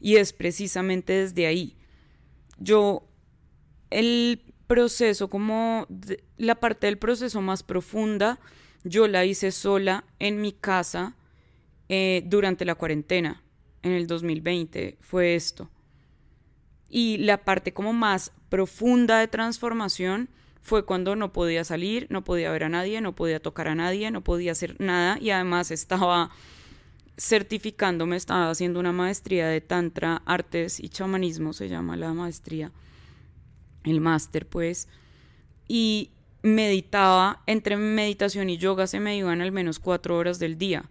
Y 0.00 0.16
es 0.16 0.32
precisamente 0.32 1.12
desde 1.12 1.46
ahí. 1.46 1.76
Yo, 2.58 3.08
el 3.90 4.42
proceso, 4.66 5.28
como 5.28 5.86
la 6.36 6.56
parte 6.56 6.86
del 6.86 6.98
proceso 6.98 7.40
más 7.40 7.62
profunda, 7.62 8.38
yo 8.84 9.08
la 9.08 9.24
hice 9.24 9.50
sola 9.50 10.04
en 10.18 10.40
mi 10.40 10.52
casa 10.52 11.16
eh, 11.88 12.22
durante 12.26 12.64
la 12.64 12.74
cuarentena, 12.74 13.42
en 13.82 13.92
el 13.92 14.06
2020, 14.06 14.98
fue 15.00 15.34
esto. 15.34 15.70
Y 16.88 17.18
la 17.18 17.38
parte 17.38 17.72
como 17.72 17.92
más 17.92 18.32
profunda 18.48 19.18
de 19.18 19.28
transformación 19.28 20.28
fue 20.62 20.84
cuando 20.84 21.16
no 21.16 21.32
podía 21.32 21.64
salir, 21.64 22.06
no 22.10 22.24
podía 22.24 22.50
ver 22.50 22.64
a 22.64 22.68
nadie, 22.68 23.00
no 23.00 23.14
podía 23.14 23.40
tocar 23.40 23.68
a 23.68 23.74
nadie, 23.74 24.10
no 24.10 24.22
podía 24.22 24.52
hacer 24.52 24.76
nada. 24.80 25.18
Y 25.20 25.30
además 25.30 25.70
estaba 25.70 26.30
certificándome, 27.18 28.16
estaba 28.16 28.50
haciendo 28.50 28.78
una 28.78 28.92
maestría 28.92 29.48
de 29.48 29.60
tantra, 29.60 30.22
artes 30.24 30.78
y 30.78 30.88
chamanismo, 30.88 31.52
se 31.52 31.68
llama 31.68 31.96
la 31.96 32.14
maestría, 32.14 32.70
el 33.82 34.00
máster 34.00 34.46
pues, 34.46 34.88
y 35.66 36.12
meditaba, 36.42 37.42
entre 37.46 37.76
meditación 37.76 38.48
y 38.50 38.56
yoga 38.56 38.86
se 38.86 39.00
me 39.00 39.16
iban 39.16 39.40
al 39.40 39.50
menos 39.50 39.80
cuatro 39.80 40.16
horas 40.16 40.38
del 40.38 40.56
día. 40.58 40.88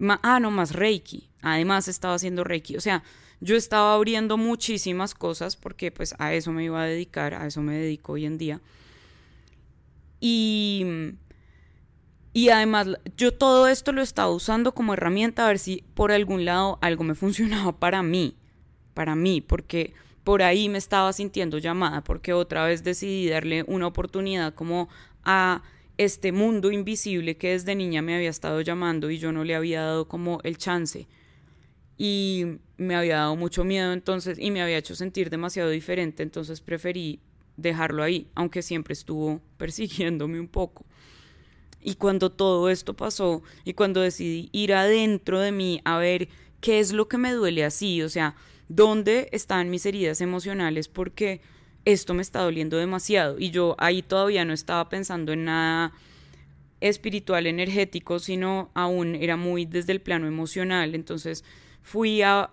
ah, 0.00 0.40
no, 0.40 0.50
más 0.50 0.72
Reiki, 0.72 1.30
además 1.42 1.86
estaba 1.86 2.14
haciendo 2.14 2.42
Reiki, 2.42 2.76
o 2.76 2.80
sea, 2.80 3.04
yo 3.42 3.56
estaba 3.56 3.94
abriendo 3.94 4.36
muchísimas 4.36 5.14
cosas 5.14 5.56
porque 5.56 5.90
pues 5.90 6.14
a 6.18 6.32
eso 6.32 6.52
me 6.52 6.64
iba 6.64 6.80
a 6.80 6.86
dedicar, 6.86 7.34
a 7.34 7.46
eso 7.48 7.60
me 7.60 7.74
dedico 7.74 8.12
hoy 8.12 8.24
en 8.24 8.38
día. 8.38 8.60
Y, 10.20 10.86
y 12.32 12.50
además 12.50 12.86
yo 13.16 13.34
todo 13.34 13.66
esto 13.66 13.90
lo 13.90 14.00
estaba 14.00 14.30
usando 14.30 14.72
como 14.72 14.94
herramienta 14.94 15.44
a 15.44 15.48
ver 15.48 15.58
si 15.58 15.82
por 15.94 16.12
algún 16.12 16.44
lado 16.44 16.78
algo 16.80 17.02
me 17.02 17.14
funcionaba 17.16 17.72
para 17.72 18.04
mí, 18.04 18.36
para 18.94 19.16
mí, 19.16 19.40
porque 19.40 19.92
por 20.22 20.44
ahí 20.44 20.68
me 20.68 20.78
estaba 20.78 21.12
sintiendo 21.12 21.58
llamada, 21.58 22.04
porque 22.04 22.32
otra 22.32 22.64
vez 22.64 22.84
decidí 22.84 23.28
darle 23.28 23.64
una 23.64 23.88
oportunidad 23.88 24.54
como 24.54 24.88
a 25.24 25.62
este 25.98 26.30
mundo 26.30 26.70
invisible 26.70 27.36
que 27.36 27.50
desde 27.50 27.74
niña 27.74 28.02
me 28.02 28.14
había 28.14 28.30
estado 28.30 28.60
llamando 28.60 29.10
y 29.10 29.18
yo 29.18 29.32
no 29.32 29.42
le 29.42 29.56
había 29.56 29.82
dado 29.82 30.06
como 30.06 30.38
el 30.44 30.58
chance 30.58 31.08
y 31.96 32.58
me 32.76 32.96
había 32.96 33.16
dado 33.16 33.36
mucho 33.36 33.64
miedo 33.64 33.92
entonces 33.92 34.38
y 34.38 34.50
me 34.50 34.62
había 34.62 34.78
hecho 34.78 34.94
sentir 34.94 35.30
demasiado 35.30 35.70
diferente, 35.70 36.22
entonces 36.22 36.60
preferí 36.60 37.20
dejarlo 37.56 38.02
ahí, 38.02 38.28
aunque 38.34 38.62
siempre 38.62 38.92
estuvo 38.92 39.40
persiguiéndome 39.56 40.40
un 40.40 40.48
poco. 40.48 40.84
Y 41.80 41.96
cuando 41.96 42.30
todo 42.30 42.70
esto 42.70 42.94
pasó 42.94 43.42
y 43.64 43.74
cuando 43.74 44.00
decidí 44.00 44.48
ir 44.52 44.72
adentro 44.72 45.40
de 45.40 45.50
mí 45.50 45.80
a 45.84 45.98
ver 45.98 46.28
qué 46.60 46.78
es 46.78 46.92
lo 46.92 47.08
que 47.08 47.18
me 47.18 47.32
duele 47.32 47.64
así, 47.64 48.02
o 48.02 48.08
sea, 48.08 48.36
dónde 48.68 49.28
están 49.32 49.68
mis 49.68 49.84
heridas 49.84 50.20
emocionales 50.20 50.86
porque 50.88 51.40
esto 51.84 52.14
me 52.14 52.22
está 52.22 52.40
doliendo 52.40 52.76
demasiado 52.76 53.38
y 53.38 53.50
yo 53.50 53.74
ahí 53.78 54.02
todavía 54.02 54.44
no 54.44 54.52
estaba 54.52 54.88
pensando 54.88 55.32
en 55.32 55.44
nada 55.44 55.92
espiritual, 56.80 57.46
energético, 57.46 58.18
sino 58.18 58.70
aún 58.74 59.14
era 59.14 59.36
muy 59.36 59.66
desde 59.66 59.92
el 59.92 60.00
plano 60.00 60.26
emocional, 60.26 60.94
entonces 60.94 61.44
fui 61.82 62.22
a, 62.22 62.50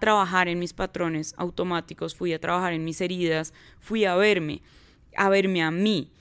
trabajar 0.00 0.48
en 0.48 0.58
mis 0.58 0.74
patrones 0.74 1.34
automáticos, 1.38 2.14
fui 2.14 2.34
a 2.34 2.38
trabajar 2.38 2.74
en 2.74 2.84
mis 2.84 3.00
heridas, 3.00 3.54
fui 3.80 4.04
a 4.04 4.16
verme, 4.16 4.60
a 5.16 5.30
verme 5.30 5.62
a 5.62 5.70
mí. 5.70 6.12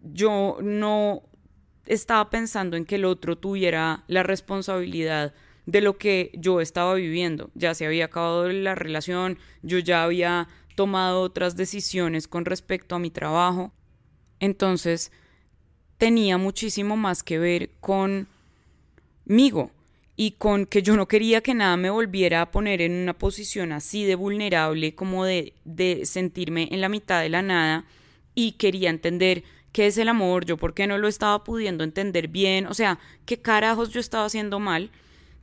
Yo 0.00 0.56
no 0.62 1.22
estaba 1.84 2.30
pensando 2.30 2.78
en 2.78 2.86
que 2.86 2.94
el 2.94 3.04
otro 3.04 3.36
tuviera 3.36 4.04
la 4.06 4.22
responsabilidad 4.22 5.34
de 5.66 5.82
lo 5.82 5.98
que 5.98 6.30
yo 6.34 6.62
estaba 6.62 6.94
viviendo. 6.94 7.50
Ya 7.54 7.74
se 7.74 7.84
había 7.84 8.06
acabado 8.06 8.48
la 8.48 8.74
relación, 8.74 9.38
yo 9.62 9.78
ya 9.78 10.02
había 10.02 10.48
tomado 10.74 11.20
otras 11.20 11.56
decisiones 11.56 12.26
con 12.26 12.46
respecto 12.46 12.94
a 12.94 12.98
mi 12.98 13.10
trabajo. 13.10 13.70
Entonces, 14.40 15.12
tenía 15.98 16.38
muchísimo 16.38 16.96
más 16.96 17.22
que 17.22 17.38
ver 17.38 17.70
conmigo 17.80 19.73
y 20.16 20.32
con 20.32 20.66
que 20.66 20.82
yo 20.82 20.96
no 20.96 21.08
quería 21.08 21.40
que 21.40 21.54
nada 21.54 21.76
me 21.76 21.90
volviera 21.90 22.42
a 22.42 22.50
poner 22.50 22.80
en 22.80 22.92
una 22.92 23.14
posición 23.14 23.72
así 23.72 24.04
de 24.04 24.14
vulnerable 24.14 24.94
como 24.94 25.24
de, 25.24 25.54
de 25.64 26.06
sentirme 26.06 26.68
en 26.70 26.80
la 26.80 26.88
mitad 26.88 27.20
de 27.20 27.28
la 27.28 27.42
nada 27.42 27.84
y 28.34 28.52
quería 28.52 28.90
entender 28.90 29.42
qué 29.72 29.88
es 29.88 29.98
el 29.98 30.08
amor, 30.08 30.44
yo 30.44 30.56
por 30.56 30.72
qué 30.72 30.86
no 30.86 30.98
lo 30.98 31.08
estaba 31.08 31.42
pudiendo 31.42 31.82
entender 31.82 32.28
bien, 32.28 32.66
o 32.66 32.74
sea, 32.74 33.00
qué 33.26 33.40
carajos 33.40 33.90
yo 33.90 33.98
estaba 33.98 34.24
haciendo 34.24 34.60
mal, 34.60 34.90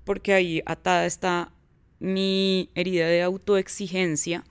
porque 0.06 0.34
ahí 0.34 0.62
atada 0.66 1.06
está 1.06 1.51
mi 2.00 2.70
herida 2.74 3.08
de 3.08 3.22
autoexigencia. 3.24 4.46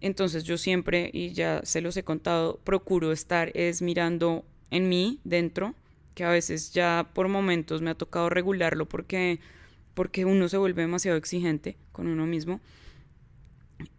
Entonces 0.00 0.42
yo 0.42 0.58
siempre, 0.58 1.10
y 1.12 1.32
ya 1.32 1.60
se 1.64 1.80
los 1.80 1.96
he 1.96 2.02
contado, 2.02 2.58
procuro 2.64 3.12
estar 3.12 3.50
es 3.54 3.80
mirando 3.80 4.44
en 4.70 4.88
mí, 4.88 5.20
dentro, 5.22 5.74
que 6.16 6.24
a 6.24 6.30
veces 6.30 6.72
ya 6.72 7.10
por 7.12 7.28
momentos 7.28 7.82
me 7.82 7.90
ha 7.90 7.94
tocado 7.94 8.30
regularlo 8.30 8.88
porque, 8.88 9.38
porque 9.92 10.24
uno 10.24 10.48
se 10.48 10.56
vuelve 10.56 10.80
demasiado 10.80 11.18
exigente 11.18 11.76
con 11.92 12.06
uno 12.06 12.24
mismo. 12.26 12.62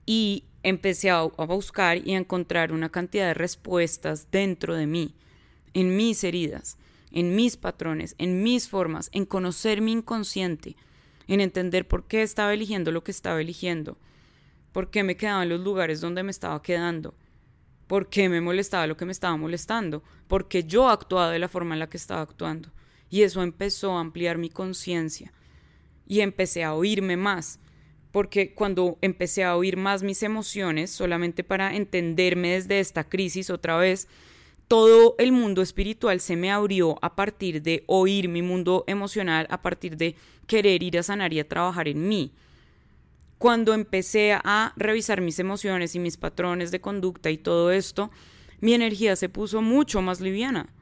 Y 0.08 0.46
empecé 0.64 1.12
a, 1.12 1.20
a 1.20 1.46
buscar 1.46 2.00
y 2.06 2.16
a 2.16 2.18
encontrar 2.18 2.74
una 2.74 2.90
cantidad 2.90 3.28
de 3.28 3.36
respuestas 3.36 4.32
dentro 4.32 4.74
de 4.74 4.88
mí, 4.88 5.14
en 5.76 5.96
mis 5.96 6.24
heridas, 6.24 6.80
en 7.12 7.36
mis 7.36 7.56
patrones, 7.56 8.16
en 8.18 8.42
mis 8.42 8.68
formas, 8.68 9.12
en 9.14 9.28
conocer 9.28 9.82
mi 9.82 9.92
inconsciente, 9.92 10.76
en 11.28 11.40
entender 11.40 11.88
por 11.88 12.08
qué 12.08 12.24
estaba 12.24 12.52
eligiendo 12.52 12.92
lo 12.92 13.04
que 13.04 13.12
estaba 13.12 13.40
eligiendo, 13.40 13.96
por 14.72 14.90
qué 14.90 15.04
me 15.04 15.18
quedaba 15.18 15.44
en 15.44 15.50
los 15.50 15.60
lugares 15.60 16.02
donde 16.02 16.24
me 16.24 16.32
estaba 16.32 16.64
quedando 16.64 17.14
por 17.88 18.10
qué 18.10 18.30
me 18.30 18.42
molestaba 18.42 18.88
lo 18.88 18.98
que 18.98 19.06
me 19.06 19.12
estaba 19.12 19.36
molestando, 19.38 20.04
porque 20.28 20.64
yo 20.64 20.90
actuaba 20.90 21.32
de 21.32 21.40
la 21.40 21.48
forma 21.48 21.76
en 21.76 21.80
la 21.80 21.90
que 21.90 21.98
estaba 21.98 22.22
actuando. 22.22 22.70
Y 23.10 23.22
eso 23.22 23.42
empezó 23.42 23.94
a 23.94 24.02
ampliar 24.02 24.38
mi 24.38 24.50
conciencia. 24.50 25.34
Y 26.06 26.20
empecé 26.20 26.64
a 26.64 26.74
oírme 26.74 27.18
más, 27.18 27.60
porque 28.12 28.54
cuando 28.54 28.98
empecé 29.02 29.44
a 29.44 29.56
oír 29.56 29.78
más 29.78 30.04
mis 30.04 30.24
emociones, 30.24 30.92
solamente 30.92 31.44
para 31.44 31.76
entenderme 31.76 32.54
desde 32.54 32.80
esta 32.80 33.06
crisis 33.06 33.50
otra 33.50 33.78
vez, 33.78 34.08
todo 34.68 35.16
el 35.18 35.32
mundo 35.32 35.62
espiritual 35.62 36.20
se 36.20 36.36
me 36.36 36.52
abrió 36.52 36.98
a 37.02 37.16
partir 37.16 37.62
de 37.62 37.84
oír 37.88 38.28
mi 38.28 38.42
mundo 38.42 38.84
emocional, 38.88 39.48
a 39.50 39.62
partir 39.62 39.96
de 39.96 40.16
querer 40.46 40.84
ir 40.84 40.98
a 40.98 41.04
sanar 41.04 41.34
y 41.34 41.40
a 41.40 41.48
trabajar 41.48 41.88
en 41.88 42.08
mí 42.08 42.34
cuando 43.38 43.74
empecé 43.74 44.34
a 44.34 44.74
revisar 44.78 45.22
mis 45.22 45.40
emociones 45.40 45.94
y 45.94 46.00
mis 46.00 46.18
patrones 46.18 46.72
de 46.72 46.82
conducta 46.82 47.30
y 47.30 47.38
todo 47.38 47.72
esto, 47.72 48.10
mi 48.60 48.74
energía 48.74 49.16
se 49.16 49.30
puso 49.30 49.62
mucho 49.62 50.02
más 50.02 50.22
liviana, 50.22 50.74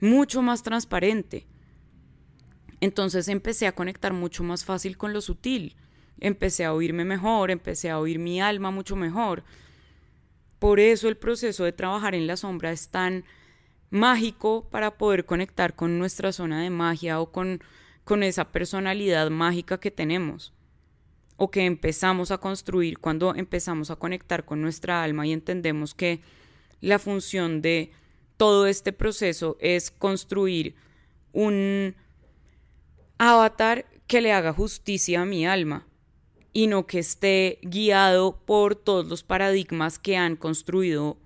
mucho 0.00 0.42
más 0.42 0.62
transparente. 0.62 1.46
Entonces 2.80 3.28
empecé 3.28 3.66
a 3.66 3.74
conectar 3.74 4.12
mucho 4.12 4.44
más 4.44 4.64
fácil 4.64 4.96
con 4.96 5.12
lo 5.12 5.20
sutil, 5.20 5.76
empecé 6.20 6.64
a 6.64 6.72
oírme 6.72 7.04
mejor, 7.04 7.50
empecé 7.50 7.90
a 7.90 7.98
oír 7.98 8.20
mi 8.20 8.40
alma 8.40 8.70
mucho 8.70 8.94
mejor. 8.94 9.42
Por 10.60 10.78
eso 10.78 11.08
el 11.08 11.16
proceso 11.16 11.64
de 11.64 11.72
trabajar 11.72 12.14
en 12.14 12.28
la 12.28 12.36
sombra 12.36 12.70
es 12.70 12.88
tan 12.90 13.24
mágico 13.90 14.68
para 14.70 14.96
poder 14.96 15.26
conectar 15.26 15.74
con 15.74 15.98
nuestra 15.98 16.30
zona 16.32 16.62
de 16.62 16.70
magia 16.70 17.20
o 17.20 17.32
con, 17.32 17.60
con 18.04 18.22
esa 18.22 18.52
personalidad 18.52 19.30
mágica 19.30 19.80
que 19.80 19.90
tenemos 19.90 20.52
o 21.42 21.50
que 21.50 21.66
empezamos 21.66 22.30
a 22.30 22.38
construir 22.38 23.00
cuando 23.00 23.34
empezamos 23.34 23.90
a 23.90 23.96
conectar 23.96 24.44
con 24.44 24.62
nuestra 24.62 25.02
alma 25.02 25.26
y 25.26 25.32
entendemos 25.32 25.92
que 25.92 26.20
la 26.80 27.00
función 27.00 27.60
de 27.62 27.90
todo 28.36 28.68
este 28.68 28.92
proceso 28.92 29.56
es 29.58 29.90
construir 29.90 30.76
un 31.32 31.96
avatar 33.18 33.86
que 34.06 34.20
le 34.20 34.30
haga 34.30 34.52
justicia 34.52 35.22
a 35.22 35.24
mi 35.24 35.44
alma 35.44 35.84
y 36.52 36.68
no 36.68 36.86
que 36.86 37.00
esté 37.00 37.58
guiado 37.62 38.36
por 38.46 38.76
todos 38.76 39.08
los 39.08 39.24
paradigmas 39.24 39.98
que 39.98 40.16
han 40.16 40.36
construido 40.36 41.18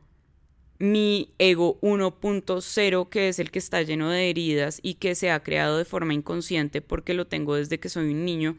mi 0.79 1.35
ego 1.39 1.79
1.0, 1.83 3.11
que 3.11 3.29
es 3.29 3.39
el 3.39 3.51
que 3.51 3.59
está 3.59 3.83
lleno 3.83 4.09
de 4.09 4.31
heridas 4.31 4.81
y 4.83 4.95
que 4.95 5.15
se 5.15 5.31
ha 5.31 5.43
creado 5.43 5.77
de 5.77 5.85
forma 5.85 6.15
inconsciente 6.15 6.81
porque 6.81 7.13
lo 7.13 7.27
tengo 7.27 7.55
desde 7.55 7.79
que 7.79 7.91
soy 7.91 8.13
un 8.13 8.25
niño 8.25 8.57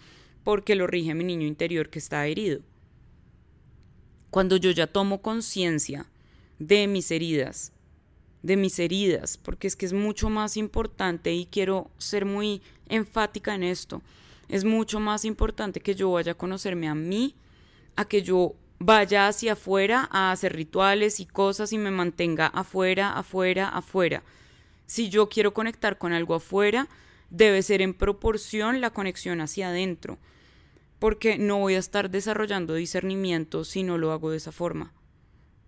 porque 0.47 0.75
lo 0.75 0.87
rige 0.87 1.13
mi 1.13 1.25
niño 1.25 1.45
interior 1.45 1.89
que 1.89 1.99
está 1.99 2.25
herido. 2.25 2.61
Cuando 4.29 4.55
yo 4.55 4.71
ya 4.71 4.87
tomo 4.87 5.21
conciencia 5.21 6.05
de 6.57 6.87
mis 6.87 7.11
heridas, 7.11 7.73
de 8.43 8.55
mis 8.55 8.79
heridas, 8.79 9.35
porque 9.35 9.67
es 9.67 9.75
que 9.75 9.85
es 9.85 9.91
mucho 9.91 10.29
más 10.29 10.55
importante 10.55 11.33
y 11.33 11.47
quiero 11.47 11.91
ser 11.97 12.23
muy 12.23 12.61
enfática 12.87 13.55
en 13.55 13.63
esto. 13.63 14.01
Es 14.47 14.63
mucho 14.63 15.01
más 15.01 15.25
importante 15.25 15.81
que 15.81 15.95
yo 15.95 16.11
vaya 16.11 16.31
a 16.31 16.37
conocerme 16.37 16.87
a 16.87 16.95
mí, 16.95 17.35
a 17.97 18.05
que 18.05 18.21
yo 18.21 18.55
vaya 18.79 19.27
hacia 19.27 19.51
afuera 19.51 20.07
a 20.13 20.31
hacer 20.31 20.55
rituales 20.55 21.19
y 21.19 21.25
cosas 21.25 21.73
y 21.73 21.77
me 21.77 21.91
mantenga 21.91 22.47
afuera, 22.47 23.17
afuera, 23.17 23.67
afuera. 23.67 24.23
Si 24.85 25.09
yo 25.09 25.27
quiero 25.27 25.53
conectar 25.53 25.97
con 25.97 26.13
algo 26.13 26.35
afuera, 26.35 26.87
debe 27.29 27.61
ser 27.63 27.81
en 27.81 27.93
proporción 27.93 28.79
la 28.79 28.91
conexión 28.91 29.41
hacia 29.41 29.67
adentro, 29.67 30.17
porque 30.99 31.37
no 31.37 31.59
voy 31.59 31.75
a 31.75 31.79
estar 31.79 32.09
desarrollando 32.09 32.73
discernimiento 32.73 33.63
si 33.63 33.83
no 33.83 33.97
lo 33.97 34.11
hago 34.11 34.31
de 34.31 34.37
esa 34.37 34.51
forma. 34.51 34.93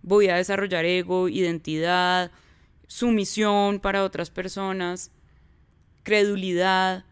Voy 0.02 0.30
a 0.30 0.38
desarrollar 0.38 0.86
ego, 0.86 1.30
identidad, 1.30 2.32
sumisión 2.88 3.80
para 3.80 4.04
otras 4.04 4.30
personas, 4.30 5.12
credulidad, 6.04 7.06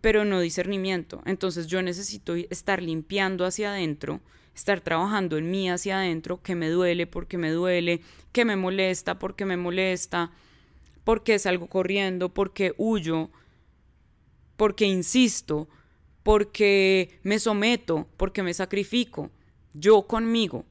pero 0.00 0.24
no 0.24 0.40
discernimiento. 0.40 1.22
Entonces 1.24 1.66
yo 1.66 1.80
necesito 1.82 2.34
estar 2.34 2.82
limpiando 2.82 3.46
hacia 3.46 3.70
adentro, 3.70 4.20
estar 4.54 4.80
trabajando 4.80 5.38
en 5.38 5.50
mí 5.50 5.70
hacia 5.70 5.98
adentro, 5.98 6.42
que 6.42 6.54
me 6.54 6.68
duele 6.68 7.06
porque 7.06 7.38
me 7.38 7.50
duele, 7.50 8.00
que 8.32 8.44
me 8.44 8.56
molesta 8.56 9.18
porque 9.18 9.44
me 9.44 9.56
molesta, 9.56 10.32
porque 11.04 11.38
salgo 11.38 11.68
corriendo, 11.68 12.34
porque 12.34 12.74
huyo, 12.76 13.30
porque 14.56 14.86
insisto, 14.86 15.68
porque 16.24 17.20
me 17.22 17.38
someto, 17.38 18.08
porque 18.16 18.42
me 18.42 18.54
sacrifico, 18.54 19.30
yo 19.74 20.08
conmigo. 20.08 20.64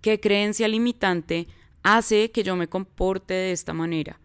¿Qué 0.00 0.20
creencia 0.20 0.68
limitante 0.68 1.48
hace 1.82 2.30
que 2.30 2.44
yo 2.44 2.56
me 2.56 2.68
comporte 2.68 3.34
de 3.34 3.52
esta 3.52 3.74
manera? 3.74 4.20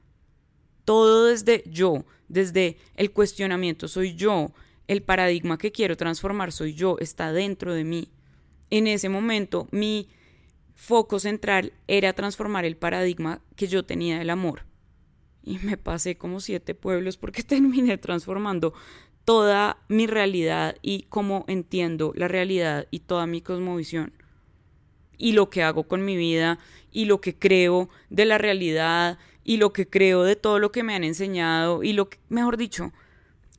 Todo 0.86 1.26
desde 1.26 1.64
yo, 1.66 2.06
desde 2.28 2.78
el 2.96 3.12
cuestionamiento 3.12 3.88
soy 3.88 4.16
yo, 4.16 4.54
el 4.88 5.02
paradigma 5.02 5.58
que 5.58 5.72
quiero 5.72 5.98
transformar 5.98 6.52
soy 6.52 6.76
yo, 6.76 6.98
está 7.00 7.34
dentro 7.34 7.74
de 7.74 7.84
mí. 7.84 8.10
En 8.70 8.86
ese 8.86 9.10
momento 9.10 9.68
mi 9.72 10.10
foco 10.76 11.20
central 11.20 11.74
era 11.88 12.14
transformar 12.14 12.66
el 12.66 12.78
paradigma 12.78 13.42
que 13.56 13.68
yo 13.68 13.84
tenía 13.84 14.20
del 14.20 14.30
amor 14.30 14.66
y 15.44 15.60
me 15.60 15.78
pasé 15.78 16.18
como 16.18 16.40
siete 16.40 16.74
pueblos 16.74 17.18
porque 17.18 17.44
terminé 17.44 17.98
transformando 17.98 18.74
toda 19.26 19.78
mi 19.88 20.08
realidad 20.08 20.76
y 20.82 21.04
cómo 21.10 21.46
entiendo 21.48 22.14
la 22.16 22.28
realidad 22.28 22.88
y 22.92 23.00
toda 23.00 23.26
mi 23.26 23.42
cosmovisión 23.42 24.14
y 25.18 25.32
lo 25.32 25.50
que 25.50 25.64
hago 25.64 25.88
con 25.88 26.04
mi 26.04 26.18
vida 26.18 26.60
y 26.92 27.06
lo 27.06 27.22
que 27.22 27.38
creo 27.38 27.90
de 28.10 28.26
la 28.26 28.38
realidad 28.38 29.18
y 29.44 29.58
lo 29.58 29.74
que 29.74 29.90
creo 29.90 30.24
de 30.24 30.36
todo 30.36 30.60
lo 30.60 30.72
que 30.72 30.84
me 30.84 30.96
han 30.96 31.04
enseñado 31.04 31.84
y 31.84 31.94
lo 31.94 32.10
que, 32.10 32.20
mejor 32.30 32.58
dicho, 32.58 32.92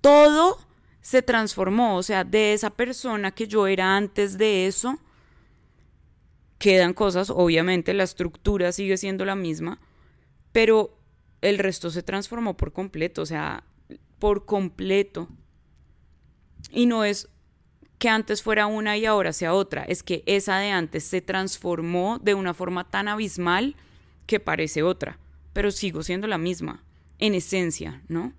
todo 0.00 0.58
se 1.00 1.22
transformó, 1.22 1.96
o 1.96 2.02
sea, 2.02 2.24
de 2.24 2.54
esa 2.54 2.70
persona 2.70 3.30
que 3.30 3.46
yo 3.46 3.66
era 3.66 3.96
antes 3.96 4.38
de 4.38 4.66
eso, 4.66 4.98
quedan 6.58 6.94
cosas, 6.94 7.30
obviamente 7.30 7.92
la 7.92 8.04
estructura 8.04 8.72
sigue 8.72 8.96
siendo 8.96 9.24
la 9.24 9.34
misma, 9.34 9.80
pero 10.52 10.98
el 11.42 11.58
resto 11.58 11.90
se 11.90 12.02
transformó 12.02 12.56
por 12.56 12.72
completo, 12.72 13.22
o 13.22 13.26
sea, 13.26 13.64
por 14.18 14.46
completo. 14.46 15.28
Y 16.70 16.86
no 16.86 17.04
es 17.04 17.28
que 17.98 18.08
antes 18.08 18.42
fuera 18.42 18.66
una 18.66 18.96
y 18.96 19.06
ahora 19.06 19.32
sea 19.32 19.54
otra, 19.54 19.84
es 19.84 20.02
que 20.02 20.22
esa 20.26 20.58
de 20.58 20.70
antes 20.70 21.04
se 21.04 21.20
transformó 21.20 22.18
de 22.18 22.34
una 22.34 22.54
forma 22.54 22.90
tan 22.90 23.08
abismal 23.08 23.76
que 24.26 24.40
parece 24.40 24.82
otra, 24.82 25.18
pero 25.52 25.70
sigo 25.70 26.02
siendo 26.02 26.26
la 26.26 26.38
misma, 26.38 26.84
en 27.18 27.34
esencia, 27.34 28.02
¿no? 28.08 28.32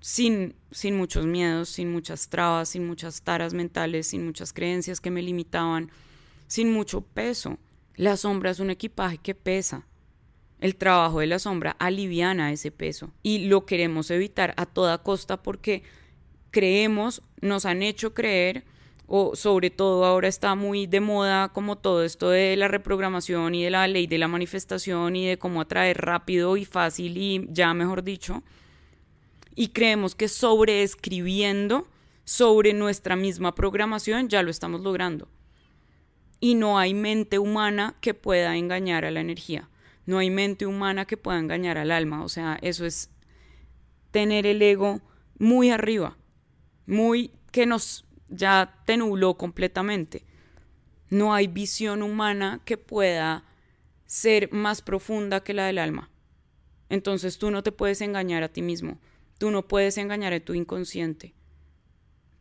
Sin, 0.00 0.54
sin 0.70 0.96
muchos 0.96 1.24
miedos, 1.26 1.70
sin 1.70 1.90
muchas 1.90 2.28
trabas, 2.28 2.68
sin 2.68 2.86
muchas 2.86 3.22
taras 3.22 3.54
mentales, 3.54 4.08
sin 4.08 4.24
muchas 4.26 4.52
creencias 4.52 5.00
que 5.00 5.10
me 5.10 5.22
limitaban, 5.22 5.90
sin 6.46 6.72
mucho 6.72 7.00
peso. 7.00 7.58
La 7.96 8.16
sombra 8.16 8.50
es 8.50 8.60
un 8.60 8.70
equipaje 8.70 9.18
que 9.18 9.34
pesa, 9.34 9.86
el 10.60 10.76
trabajo 10.76 11.20
de 11.20 11.26
la 11.26 11.38
sombra 11.38 11.72
aliviana 11.78 12.52
ese 12.52 12.70
peso 12.70 13.12
y 13.22 13.46
lo 13.48 13.66
queremos 13.66 14.10
evitar 14.10 14.54
a 14.56 14.66
toda 14.66 15.02
costa 15.02 15.42
porque 15.42 15.82
creemos, 16.54 17.20
nos 17.40 17.66
han 17.66 17.82
hecho 17.82 18.14
creer, 18.14 18.62
o 19.08 19.34
sobre 19.34 19.70
todo 19.70 20.04
ahora 20.04 20.28
está 20.28 20.54
muy 20.54 20.86
de 20.86 21.00
moda 21.00 21.48
como 21.52 21.76
todo 21.76 22.04
esto 22.04 22.30
de 22.30 22.56
la 22.56 22.68
reprogramación 22.68 23.56
y 23.56 23.64
de 23.64 23.70
la 23.70 23.88
ley 23.88 24.06
de 24.06 24.18
la 24.18 24.28
manifestación 24.28 25.16
y 25.16 25.26
de 25.26 25.36
cómo 25.36 25.60
atraer 25.60 25.98
rápido 25.98 26.56
y 26.56 26.64
fácil 26.64 27.18
y 27.18 27.46
ya 27.50 27.74
mejor 27.74 28.04
dicho, 28.04 28.44
y 29.56 29.68
creemos 29.68 30.14
que 30.14 30.28
sobreescribiendo 30.28 31.88
sobre 32.24 32.72
nuestra 32.72 33.16
misma 33.16 33.56
programación 33.56 34.28
ya 34.28 34.44
lo 34.44 34.50
estamos 34.50 34.80
logrando. 34.80 35.28
Y 36.38 36.54
no 36.54 36.78
hay 36.78 36.94
mente 36.94 37.40
humana 37.40 37.96
que 38.00 38.14
pueda 38.14 38.56
engañar 38.56 39.04
a 39.04 39.10
la 39.10 39.20
energía. 39.20 39.70
No 40.06 40.18
hay 40.18 40.30
mente 40.30 40.66
humana 40.66 41.04
que 41.04 41.16
pueda 41.16 41.38
engañar 41.38 41.78
al 41.78 41.90
alma. 41.90 42.22
O 42.22 42.28
sea, 42.28 42.58
eso 42.60 42.84
es 42.84 43.10
tener 44.10 44.46
el 44.46 44.60
ego 44.62 45.00
muy 45.38 45.70
arriba, 45.70 46.16
muy 46.86 47.30
que 47.50 47.66
nos 47.66 48.04
ya 48.28 48.82
te 48.86 48.96
nubló 48.96 49.36
completamente. 49.36 50.24
No 51.10 51.34
hay 51.34 51.46
visión 51.46 52.02
humana 52.02 52.60
que 52.64 52.76
pueda 52.76 53.44
ser 54.06 54.52
más 54.52 54.82
profunda 54.82 55.42
que 55.42 55.54
la 55.54 55.66
del 55.66 55.78
alma. 55.78 56.10
Entonces 56.88 57.38
tú 57.38 57.50
no 57.50 57.62
te 57.62 57.72
puedes 57.72 58.00
engañar 58.00 58.42
a 58.42 58.48
ti 58.48 58.62
mismo. 58.62 58.98
Tú 59.38 59.50
no 59.50 59.66
puedes 59.66 59.98
engañar 59.98 60.32
a 60.32 60.40
tu 60.40 60.54
inconsciente. 60.54 61.34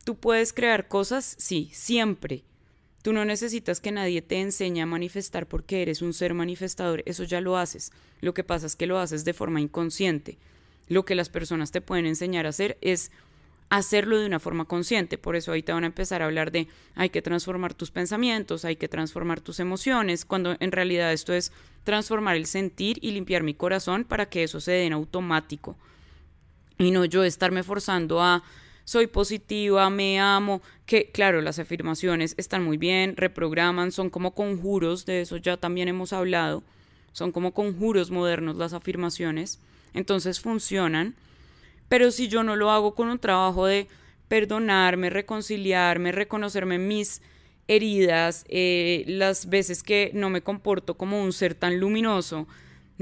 Tú 0.03 0.15
puedes 0.15 0.53
crear 0.53 0.87
cosas, 0.87 1.35
sí, 1.37 1.69
siempre, 1.73 2.43
Tú 3.03 3.11
no 3.11 3.25
necesitas 3.25 3.81
que 3.81 3.91
nadie 3.91 4.21
te 4.21 4.39
enseñe 4.39 4.81
a 4.81 4.85
manifestar 4.85 5.45
porque 5.45 5.81
eres 5.81 6.01
un 6.01 6.13
ser 6.13 6.33
manifestador, 6.33 7.03
eso 7.05 7.25
ya 7.25 7.41
lo 7.41 7.57
haces. 7.57 7.91
Lo 8.21 8.33
que 8.33 8.45
pasa 8.45 8.65
es 8.65 8.77
que 8.77 8.87
lo 8.87 8.97
haces 8.97 9.25
de 9.25 9.33
forma 9.33 9.59
inconsciente. 9.59 10.37
Lo 10.87 11.03
que 11.03 11.13
las 11.13 11.27
personas 11.27 11.71
te 11.71 11.81
pueden 11.81 12.05
enseñar 12.05 12.45
a 12.45 12.49
hacer 12.49 12.77
es 12.79 13.11
hacerlo 13.77 14.19
de 14.19 14.27
una 14.27 14.39
forma 14.39 14.65
consciente. 14.65 15.17
Por 15.17 15.35
eso 15.35 15.53
te 15.63 15.73
van 15.73 15.83
a 15.83 15.87
empezar 15.87 16.21
a 16.21 16.25
hablar 16.25 16.51
de 16.51 16.67
hay 16.95 17.09
que 17.09 17.21
transformar 17.21 17.73
tus 17.73 17.89
pensamientos, 17.89 18.65
hay 18.65 18.75
que 18.75 18.87
transformar 18.87 19.41
tus 19.41 19.59
emociones, 19.59 20.25
cuando 20.25 20.55
en 20.59 20.71
realidad 20.71 21.11
esto 21.11 21.33
es 21.33 21.51
transformar 21.83 22.35
el 22.35 22.45
sentir 22.45 22.99
y 23.01 23.11
limpiar 23.11 23.41
mi 23.41 23.55
corazón 23.55 24.03
para 24.03 24.27
que 24.27 24.43
eso 24.43 24.59
se 24.59 24.73
dé 24.73 24.85
en 24.85 24.93
automático. 24.93 25.75
Y 26.77 26.91
no 26.91 27.05
yo 27.05 27.23
estarme 27.23 27.63
forzando 27.63 28.21
a 28.21 28.43
soy 28.85 29.07
positiva, 29.07 29.89
me 29.89 30.19
amo, 30.19 30.61
que 30.85 31.09
claro, 31.11 31.41
las 31.41 31.57
afirmaciones 31.57 32.35
están 32.37 32.63
muy 32.63 32.77
bien, 32.77 33.15
reprograman, 33.15 33.91
son 33.91 34.09
como 34.09 34.35
conjuros, 34.35 35.05
de 35.05 35.21
eso 35.21 35.37
ya 35.37 35.57
también 35.57 35.87
hemos 35.87 36.13
hablado, 36.13 36.63
son 37.13 37.31
como 37.31 37.53
conjuros 37.53 38.11
modernos 38.11 38.57
las 38.57 38.73
afirmaciones, 38.73 39.59
entonces 39.93 40.41
funcionan, 40.41 41.15
pero 41.93 42.09
si 42.09 42.27
yo 42.27 42.41
no 42.41 42.55
lo 42.55 42.71
hago 42.71 42.95
con 42.95 43.07
un 43.07 43.19
trabajo 43.19 43.67
de 43.67 43.87
perdonarme, 44.27 45.11
reconciliarme, 45.11 46.11
reconocerme 46.11 46.79
mis 46.79 47.21
heridas, 47.67 48.45
eh, 48.49 49.03
las 49.05 49.47
veces 49.47 49.83
que 49.83 50.09
no 50.15 50.31
me 50.31 50.41
comporto 50.41 50.97
como 50.97 51.21
un 51.21 51.31
ser 51.33 51.53
tan 51.53 51.79
luminoso, 51.79 52.47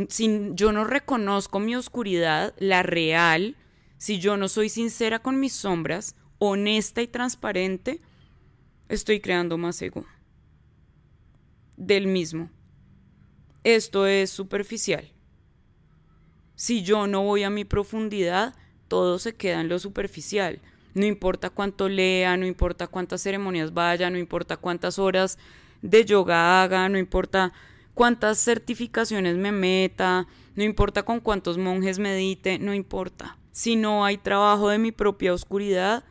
si 0.10 0.50
yo 0.56 0.74
no 0.74 0.84
reconozco 0.84 1.62
mi 1.62 1.74
oscuridad, 1.74 2.54
la 2.60 2.84
real, 2.84 3.56
si 3.98 4.20
yo 4.20 4.36
no 4.36 4.50
soy 4.50 4.68
sincera 4.68 5.20
con 5.20 5.40
mis 5.40 5.54
sombras, 5.54 6.18
honesta 6.38 7.02
y 7.02 7.08
transparente, 7.08 8.02
estoy 8.90 9.22
creando 9.22 9.58
más 9.58 9.82
ego 9.82 10.06
del 11.78 12.08
mismo. 12.08 12.52
Esto 13.64 14.06
es 14.06 14.32
superficial. 14.32 15.14
Si 16.56 16.84
yo 16.84 17.08
no 17.08 17.22
voy 17.24 17.44
a 17.44 17.50
mi 17.50 17.64
profundidad, 17.64 18.54
todo 18.92 19.20
se 19.20 19.36
queda 19.36 19.62
en 19.62 19.70
lo 19.70 19.80
superficial. 19.80 20.60
No 20.96 21.06
importa 21.06 21.50
cuánto 21.50 21.88
lea, 21.88 22.36
no 22.36 22.46
importa 22.46 22.88
cuántas 22.88 23.22
ceremonias 23.22 23.74
vaya, 23.74 24.10
no 24.10 24.18
importa 24.18 24.58
cuántas 24.58 25.00
horas 25.00 25.38
de 25.82 26.04
yoga 26.04 26.62
haga, 26.62 26.90
no 26.90 26.98
importa 26.98 27.54
cuántas 27.94 28.40
certificaciones 28.40 29.38
me 29.38 29.54
meta, 29.54 30.28
no 30.56 30.64
importa 30.66 31.04
con 31.04 31.22
cuántos 31.22 31.58
monjes 31.58 32.00
medite, 32.00 32.60
no 32.60 32.74
importa. 32.74 33.38
Si 33.54 33.78
no 33.78 34.04
hay 34.04 34.18
trabajo 34.18 34.68
de 34.68 34.78
mi 34.78 34.92
propia 34.92 35.34
oscuridad, 35.34 36.04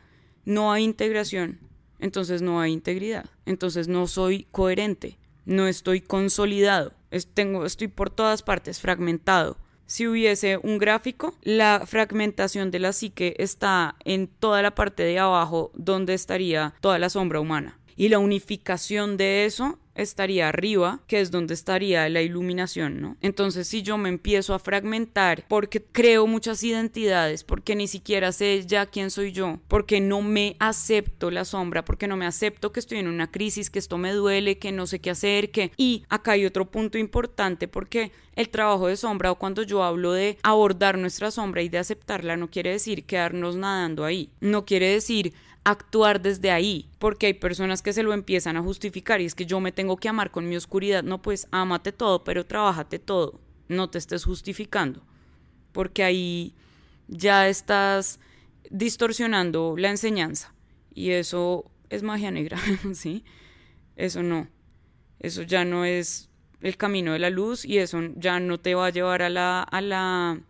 no 0.43 0.71
hay 0.71 0.83
integración. 0.83 1.59
Entonces 1.99 2.41
no 2.41 2.61
hay 2.61 2.73
integridad. 2.73 3.29
Entonces 3.45 3.89
no 3.89 4.07
soy 4.07 4.47
coherente. 4.51 5.19
No 5.45 5.67
estoy 5.67 6.01
consolidado. 6.01 6.93
tengo, 7.35 7.63
estoy 7.63 7.89
por 7.89 8.09
todas 8.09 8.41
partes, 8.41 8.79
fragmentado. 8.79 9.57
Si 9.91 10.07
hubiese 10.07 10.55
un 10.55 10.77
gráfico, 10.77 11.33
la 11.41 11.83
fragmentación 11.85 12.71
de 12.71 12.79
la 12.79 12.93
psique 12.93 13.35
está 13.39 13.97
en 14.05 14.27
toda 14.27 14.61
la 14.61 14.73
parte 14.73 15.03
de 15.03 15.19
abajo 15.19 15.73
donde 15.73 16.13
estaría 16.13 16.73
toda 16.79 16.97
la 16.97 17.09
sombra 17.09 17.41
humana. 17.41 17.77
Y 17.95 18.09
la 18.09 18.19
unificación 18.19 19.17
de 19.17 19.45
eso 19.45 19.77
estaría 19.95 20.47
arriba, 20.49 21.01
que 21.07 21.21
es 21.21 21.31
donde 21.31 21.53
estaría 21.53 22.07
la 22.09 22.21
iluminación, 22.21 23.01
¿no? 23.01 23.17
Entonces, 23.21 23.67
si 23.67 23.81
yo 23.81 23.97
me 23.97 24.09
empiezo 24.09 24.53
a 24.53 24.59
fragmentar 24.59 25.45
porque 25.47 25.83
creo 25.83 26.27
muchas 26.27 26.63
identidades, 26.63 27.43
porque 27.43 27.75
ni 27.75 27.87
siquiera 27.87 28.31
sé 28.31 28.63
ya 28.65 28.85
quién 28.85 29.11
soy 29.11 29.31
yo, 29.31 29.59
porque 29.67 29.99
no 29.99 30.21
me 30.21 30.55
acepto 30.59 31.31
la 31.31 31.45
sombra, 31.45 31.83
porque 31.85 32.07
no 32.07 32.17
me 32.17 32.25
acepto 32.25 32.71
que 32.71 32.79
estoy 32.79 32.99
en 32.99 33.07
una 33.07 33.31
crisis, 33.31 33.69
que 33.69 33.79
esto 33.79 33.97
me 33.97 34.13
duele, 34.13 34.57
que 34.57 34.71
no 34.71 34.87
sé 34.87 34.99
qué 34.99 35.09
hacer, 35.09 35.51
que... 35.51 35.71
Y 35.77 36.03
acá 36.09 36.33
hay 36.33 36.45
otro 36.45 36.69
punto 36.71 36.97
importante 36.97 37.67
porque 37.67 38.11
el 38.35 38.49
trabajo 38.49 38.87
de 38.87 38.95
sombra 38.95 39.31
o 39.31 39.35
cuando 39.35 39.63
yo 39.63 39.83
hablo 39.83 40.13
de 40.13 40.37
abordar 40.41 40.97
nuestra 40.97 41.31
sombra 41.31 41.61
y 41.61 41.69
de 41.69 41.79
aceptarla 41.79 42.37
no 42.37 42.49
quiere 42.49 42.71
decir 42.71 43.05
quedarnos 43.05 43.57
nadando 43.57 44.05
ahí, 44.05 44.29
no 44.39 44.65
quiere 44.65 44.87
decir 44.87 45.33
actuar 45.63 46.21
desde 46.21 46.51
ahí, 46.51 46.89
porque 46.97 47.27
hay 47.27 47.33
personas 47.33 47.81
que 47.81 47.93
se 47.93 48.03
lo 48.03 48.13
empiezan 48.13 48.57
a 48.57 48.61
justificar 48.61 49.21
y 49.21 49.25
es 49.25 49.35
que 49.35 49.45
yo 49.45 49.59
me 49.59 49.71
tengo 49.71 49.97
que 49.97 50.09
amar 50.09 50.31
con 50.31 50.49
mi 50.49 50.55
oscuridad, 50.55 51.03
no 51.03 51.21
pues 51.21 51.47
ámate 51.51 51.91
todo, 51.91 52.23
pero 52.23 52.45
trabájate 52.45 52.99
todo, 52.99 53.39
no 53.67 53.89
te 53.89 53.99
estés 53.99 54.25
justificando, 54.25 55.03
porque 55.71 56.03
ahí 56.03 56.55
ya 57.07 57.47
estás 57.47 58.19
distorsionando 58.69 59.75
la 59.77 59.89
enseñanza. 59.89 60.53
Y 60.93 61.11
eso 61.11 61.71
es 61.89 62.03
magia 62.03 62.31
negra, 62.31 62.57
¿sí? 62.93 63.23
Eso 63.95 64.23
no, 64.23 64.47
eso 65.19 65.43
ya 65.43 65.63
no 65.63 65.85
es 65.85 66.29
el 66.61 66.77
camino 66.77 67.13
de 67.13 67.19
la 67.19 67.29
luz 67.29 67.65
y 67.65 67.77
eso 67.77 67.99
ya 68.15 68.39
no 68.39 68.59
te 68.59 68.75
va 68.75 68.87
a 68.87 68.91
llevar 68.91 69.21
a 69.21 69.29
la, 69.29 69.61
a 69.63 69.81
la 69.81 70.41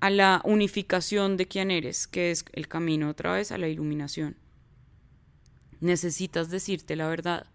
a 0.00 0.10
la 0.10 0.40
unificación 0.44 1.36
de 1.36 1.46
quién 1.46 1.70
eres, 1.70 2.06
que 2.06 2.30
es 2.30 2.44
el 2.52 2.68
camino 2.68 3.10
otra 3.10 3.32
vez 3.32 3.52
a 3.52 3.58
la 3.58 3.68
iluminación. 3.68 4.36
Necesitas 5.80 6.50
decirte 6.50 6.96
la 6.96 7.08
verdad. 7.08 7.46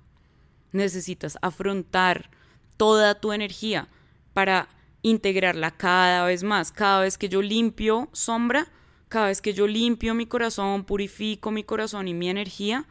Necesitas 0.72 1.38
afrontar 1.42 2.30
toda 2.78 3.20
tu 3.20 3.34
energía 3.34 3.88
para 4.34 4.70
integrarla 5.02 5.72
cada 5.72 6.26
vez 6.26 6.44
más. 6.44 6.72
Cada 6.72 7.02
vez 7.02 7.18
que 7.18 7.30
yo 7.30 7.42
limpio 7.42 8.10
sombra, 8.12 8.68
cada 9.10 9.28
vez 9.28 9.42
que 9.42 9.54
yo 9.54 9.68
limpio 9.68 10.14
mi 10.14 10.26
corazón, 10.26 10.84
purifico 10.84 11.52
mi 11.52 11.64
corazón 11.64 12.08
y 12.08 12.14
mi 12.14 12.30
energía, 12.30 12.86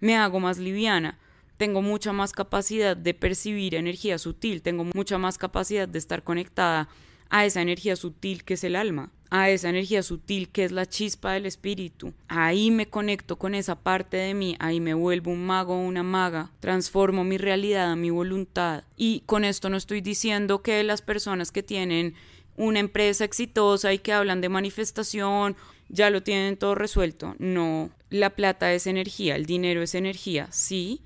me 0.00 0.16
hago 0.16 0.40
más 0.40 0.58
liviana. 0.58 1.18
Tengo 1.56 1.82
mucha 1.82 2.12
más 2.12 2.32
capacidad 2.32 2.96
de 2.96 3.14
percibir 3.14 3.74
energía 3.74 4.18
sutil, 4.18 4.62
tengo 4.62 4.84
mucha 4.84 5.18
más 5.18 5.38
capacidad 5.38 5.88
de 5.88 5.98
estar 5.98 6.22
conectada 6.22 6.88
a 7.30 7.44
esa 7.44 7.62
energía 7.62 7.96
sutil 7.96 8.44
que 8.44 8.54
es 8.54 8.64
el 8.64 8.76
alma, 8.76 9.10
a 9.30 9.50
esa 9.50 9.68
energía 9.68 10.02
sutil 10.02 10.48
que 10.48 10.64
es 10.64 10.72
la 10.72 10.86
chispa 10.86 11.32
del 11.32 11.46
espíritu. 11.46 12.14
Ahí 12.28 12.70
me 12.70 12.86
conecto 12.86 13.36
con 13.36 13.54
esa 13.54 13.76
parte 13.76 14.16
de 14.16 14.34
mí, 14.34 14.56
ahí 14.58 14.80
me 14.80 14.94
vuelvo 14.94 15.30
un 15.30 15.44
mago 15.44 15.74
o 15.74 15.80
una 15.80 16.02
maga, 16.02 16.50
transformo 16.60 17.24
mi 17.24 17.38
realidad 17.38 17.92
a 17.92 17.96
mi 17.96 18.10
voluntad. 18.10 18.84
Y 18.96 19.20
con 19.26 19.44
esto 19.44 19.68
no 19.68 19.76
estoy 19.76 20.00
diciendo 20.00 20.62
que 20.62 20.82
las 20.82 21.02
personas 21.02 21.52
que 21.52 21.62
tienen 21.62 22.14
una 22.56 22.80
empresa 22.80 23.24
exitosa 23.24 23.92
y 23.92 23.98
que 23.98 24.12
hablan 24.12 24.40
de 24.40 24.48
manifestación 24.48 25.56
ya 25.88 26.10
lo 26.10 26.22
tienen 26.22 26.56
todo 26.56 26.74
resuelto. 26.74 27.34
No, 27.38 27.90
la 28.10 28.30
plata 28.30 28.72
es 28.72 28.86
energía, 28.86 29.36
el 29.36 29.46
dinero 29.46 29.82
es 29.82 29.94
energía, 29.94 30.48
sí, 30.50 31.00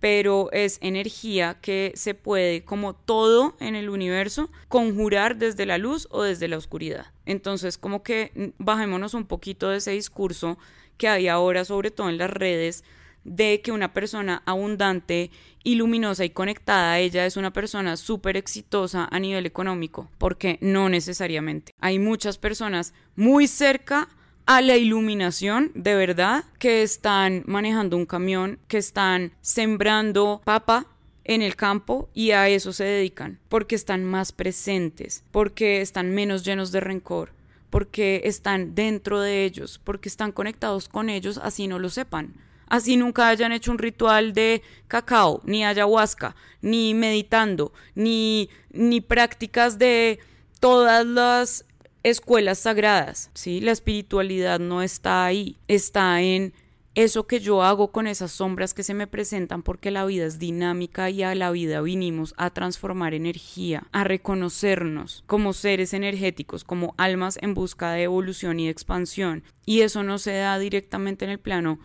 pero 0.00 0.50
es 0.52 0.78
energía 0.80 1.58
que 1.60 1.92
se 1.94 2.14
puede, 2.14 2.64
como 2.64 2.94
todo 2.94 3.54
en 3.60 3.76
el 3.76 3.90
universo, 3.90 4.50
conjurar 4.68 5.36
desde 5.36 5.66
la 5.66 5.78
luz 5.78 6.08
o 6.10 6.22
desde 6.22 6.48
la 6.48 6.56
oscuridad. 6.56 7.06
Entonces, 7.26 7.76
como 7.78 8.02
que 8.02 8.54
bajémonos 8.58 9.14
un 9.14 9.26
poquito 9.26 9.68
de 9.68 9.76
ese 9.76 9.92
discurso 9.92 10.58
que 10.96 11.08
hay 11.08 11.28
ahora, 11.28 11.64
sobre 11.64 11.90
todo 11.90 12.08
en 12.08 12.18
las 12.18 12.30
redes, 12.30 12.82
de 13.24 13.60
que 13.60 13.72
una 13.72 13.92
persona 13.92 14.42
abundante 14.46 15.30
y 15.62 15.74
luminosa 15.74 16.24
y 16.24 16.30
conectada 16.30 16.98
ella 16.98 17.26
es 17.26 17.36
una 17.36 17.52
persona 17.52 17.98
súper 17.98 18.38
exitosa 18.38 19.06
a 19.10 19.18
nivel 19.18 19.44
económico, 19.44 20.10
porque 20.16 20.58
no 20.62 20.88
necesariamente. 20.88 21.74
Hay 21.80 21.98
muchas 21.98 22.38
personas 22.38 22.94
muy 23.16 23.46
cerca 23.46 24.08
a 24.46 24.60
la 24.60 24.76
iluminación 24.76 25.70
de 25.74 25.94
verdad 25.94 26.44
que 26.58 26.82
están 26.82 27.44
manejando 27.46 27.96
un 27.96 28.06
camión, 28.06 28.58
que 28.68 28.78
están 28.78 29.32
sembrando 29.40 30.40
papa 30.44 30.86
en 31.24 31.42
el 31.42 31.56
campo 31.56 32.08
y 32.14 32.32
a 32.32 32.48
eso 32.48 32.72
se 32.72 32.84
dedican, 32.84 33.38
porque 33.48 33.76
están 33.76 34.04
más 34.04 34.32
presentes, 34.32 35.24
porque 35.30 35.80
están 35.80 36.14
menos 36.14 36.44
llenos 36.44 36.72
de 36.72 36.80
rencor, 36.80 37.32
porque 37.70 38.22
están 38.24 38.74
dentro 38.74 39.20
de 39.20 39.44
ellos, 39.44 39.80
porque 39.82 40.08
están 40.08 40.32
conectados 40.32 40.88
con 40.88 41.08
ellos 41.08 41.38
así 41.42 41.68
no 41.68 41.78
lo 41.78 41.88
sepan. 41.88 42.34
Así 42.66 42.96
nunca 42.96 43.28
hayan 43.28 43.50
hecho 43.50 43.72
un 43.72 43.78
ritual 43.78 44.32
de 44.32 44.62
cacao, 44.86 45.40
ni 45.44 45.64
ayahuasca, 45.64 46.36
ni 46.62 46.94
meditando, 46.94 47.72
ni, 47.96 48.48
ni 48.70 49.00
prácticas 49.00 49.76
de 49.76 50.20
todas 50.60 51.04
las 51.04 51.64
escuelas 52.02 52.58
sagradas, 52.58 53.30
¿sí? 53.34 53.60
La 53.60 53.72
espiritualidad 53.72 54.58
no 54.60 54.82
está 54.82 55.24
ahí, 55.24 55.56
está 55.68 56.22
en 56.22 56.52
eso 56.94 57.26
que 57.26 57.38
yo 57.38 57.62
hago 57.62 57.92
con 57.92 58.06
esas 58.08 58.32
sombras 58.32 58.74
que 58.74 58.82
se 58.82 58.94
me 58.94 59.06
presentan 59.06 59.62
porque 59.62 59.92
la 59.92 60.04
vida 60.04 60.26
es 60.26 60.38
dinámica 60.38 61.08
y 61.08 61.22
a 61.22 61.34
la 61.36 61.50
vida 61.52 61.80
vinimos 61.82 62.34
a 62.36 62.50
transformar 62.50 63.14
energía, 63.14 63.86
a 63.92 64.02
reconocernos 64.02 65.22
como 65.26 65.52
seres 65.52 65.94
energéticos, 65.94 66.64
como 66.64 66.94
almas 66.98 67.38
en 67.42 67.54
busca 67.54 67.92
de 67.92 68.02
evolución 68.02 68.58
y 68.58 68.68
expansión. 68.68 69.44
Y 69.64 69.82
eso 69.82 70.02
no 70.02 70.18
se 70.18 70.32
da 70.32 70.58
directamente 70.58 71.24
en 71.24 71.30
el 71.30 71.38
plano 71.38 71.78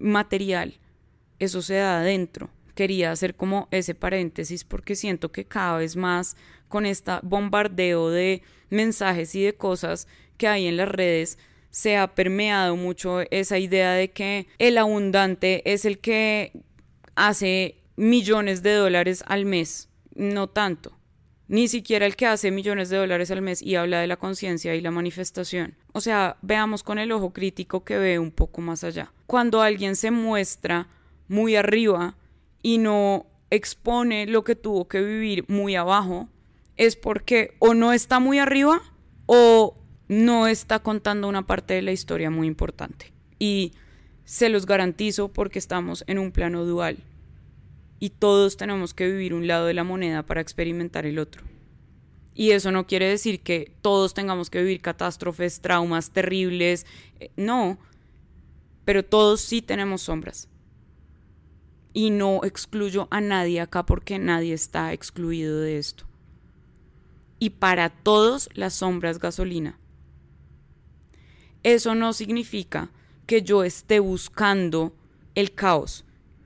material, 0.00 0.78
eso 1.38 1.60
se 1.60 1.74
da 1.74 1.98
adentro. 1.98 2.50
Quería 2.74 3.10
hacer 3.10 3.34
como 3.34 3.68
ese 3.70 3.94
paréntesis 3.94 4.64
porque 4.64 4.94
siento 4.94 5.32
que 5.32 5.44
cada 5.44 5.76
vez 5.78 5.96
más 5.96 6.36
con 6.72 6.86
este 6.86 7.12
bombardeo 7.22 8.08
de 8.08 8.40
mensajes 8.70 9.34
y 9.34 9.42
de 9.42 9.54
cosas 9.54 10.08
que 10.38 10.48
hay 10.48 10.66
en 10.66 10.78
las 10.78 10.88
redes, 10.88 11.38
se 11.68 11.98
ha 11.98 12.14
permeado 12.14 12.76
mucho 12.76 13.20
esa 13.30 13.58
idea 13.58 13.92
de 13.92 14.10
que 14.10 14.46
el 14.58 14.78
abundante 14.78 15.70
es 15.70 15.84
el 15.84 15.98
que 15.98 16.52
hace 17.14 17.76
millones 17.96 18.62
de 18.62 18.72
dólares 18.72 19.22
al 19.26 19.44
mes. 19.44 19.90
No 20.14 20.48
tanto. 20.48 20.98
Ni 21.46 21.68
siquiera 21.68 22.06
el 22.06 22.16
que 22.16 22.26
hace 22.26 22.50
millones 22.50 22.88
de 22.88 22.96
dólares 22.96 23.30
al 23.30 23.42
mes 23.42 23.60
y 23.60 23.74
habla 23.74 24.00
de 24.00 24.06
la 24.06 24.16
conciencia 24.16 24.74
y 24.74 24.80
la 24.80 24.90
manifestación. 24.90 25.76
O 25.92 26.00
sea, 26.00 26.38
veamos 26.40 26.82
con 26.82 26.98
el 26.98 27.12
ojo 27.12 27.34
crítico 27.34 27.84
que 27.84 27.98
ve 27.98 28.18
un 28.18 28.30
poco 28.30 28.62
más 28.62 28.82
allá. 28.82 29.12
Cuando 29.26 29.60
alguien 29.60 29.94
se 29.94 30.10
muestra 30.10 30.88
muy 31.28 31.54
arriba 31.54 32.16
y 32.62 32.78
no 32.78 33.26
expone 33.50 34.26
lo 34.26 34.44
que 34.44 34.56
tuvo 34.56 34.88
que 34.88 35.02
vivir 35.02 35.44
muy 35.48 35.76
abajo, 35.76 36.30
es 36.86 36.96
porque 36.96 37.54
o 37.58 37.74
no 37.74 37.92
está 37.92 38.18
muy 38.18 38.38
arriba 38.38 38.82
o 39.26 39.76
no 40.08 40.46
está 40.46 40.80
contando 40.80 41.28
una 41.28 41.46
parte 41.46 41.74
de 41.74 41.82
la 41.82 41.92
historia 41.92 42.30
muy 42.30 42.46
importante. 42.46 43.12
Y 43.38 43.72
se 44.24 44.48
los 44.48 44.66
garantizo 44.66 45.32
porque 45.32 45.58
estamos 45.58 46.04
en 46.06 46.18
un 46.18 46.32
plano 46.32 46.64
dual 46.64 46.98
y 47.98 48.10
todos 48.10 48.56
tenemos 48.56 48.94
que 48.94 49.06
vivir 49.06 49.32
un 49.32 49.46
lado 49.46 49.66
de 49.66 49.74
la 49.74 49.84
moneda 49.84 50.24
para 50.24 50.40
experimentar 50.40 51.06
el 51.06 51.18
otro. 51.18 51.44
Y 52.34 52.50
eso 52.50 52.72
no 52.72 52.86
quiere 52.86 53.08
decir 53.08 53.40
que 53.40 53.76
todos 53.82 54.14
tengamos 54.14 54.50
que 54.50 54.60
vivir 54.60 54.80
catástrofes, 54.80 55.60
traumas 55.60 56.10
terribles, 56.10 56.86
eh, 57.20 57.30
no, 57.36 57.78
pero 58.84 59.04
todos 59.04 59.40
sí 59.40 59.62
tenemos 59.62 60.02
sombras. 60.02 60.48
Y 61.92 62.10
no 62.10 62.40
excluyo 62.42 63.06
a 63.10 63.20
nadie 63.20 63.60
acá 63.60 63.84
porque 63.84 64.18
nadie 64.18 64.54
está 64.54 64.92
excluido 64.94 65.60
de 65.60 65.78
esto 65.78 66.06
y 67.42 67.50
para 67.50 67.90
todos 67.90 68.48
la 68.54 68.70
sombra 68.70 69.10
es 69.10 69.18
gasolina. 69.18 69.76
Eso 71.64 71.96
no 71.96 72.12
significa 72.12 72.92
que 73.26 73.42
yo 73.42 73.64
esté 73.64 73.98
buscando 73.98 74.94
el 75.34 75.52
caos. 75.52 76.04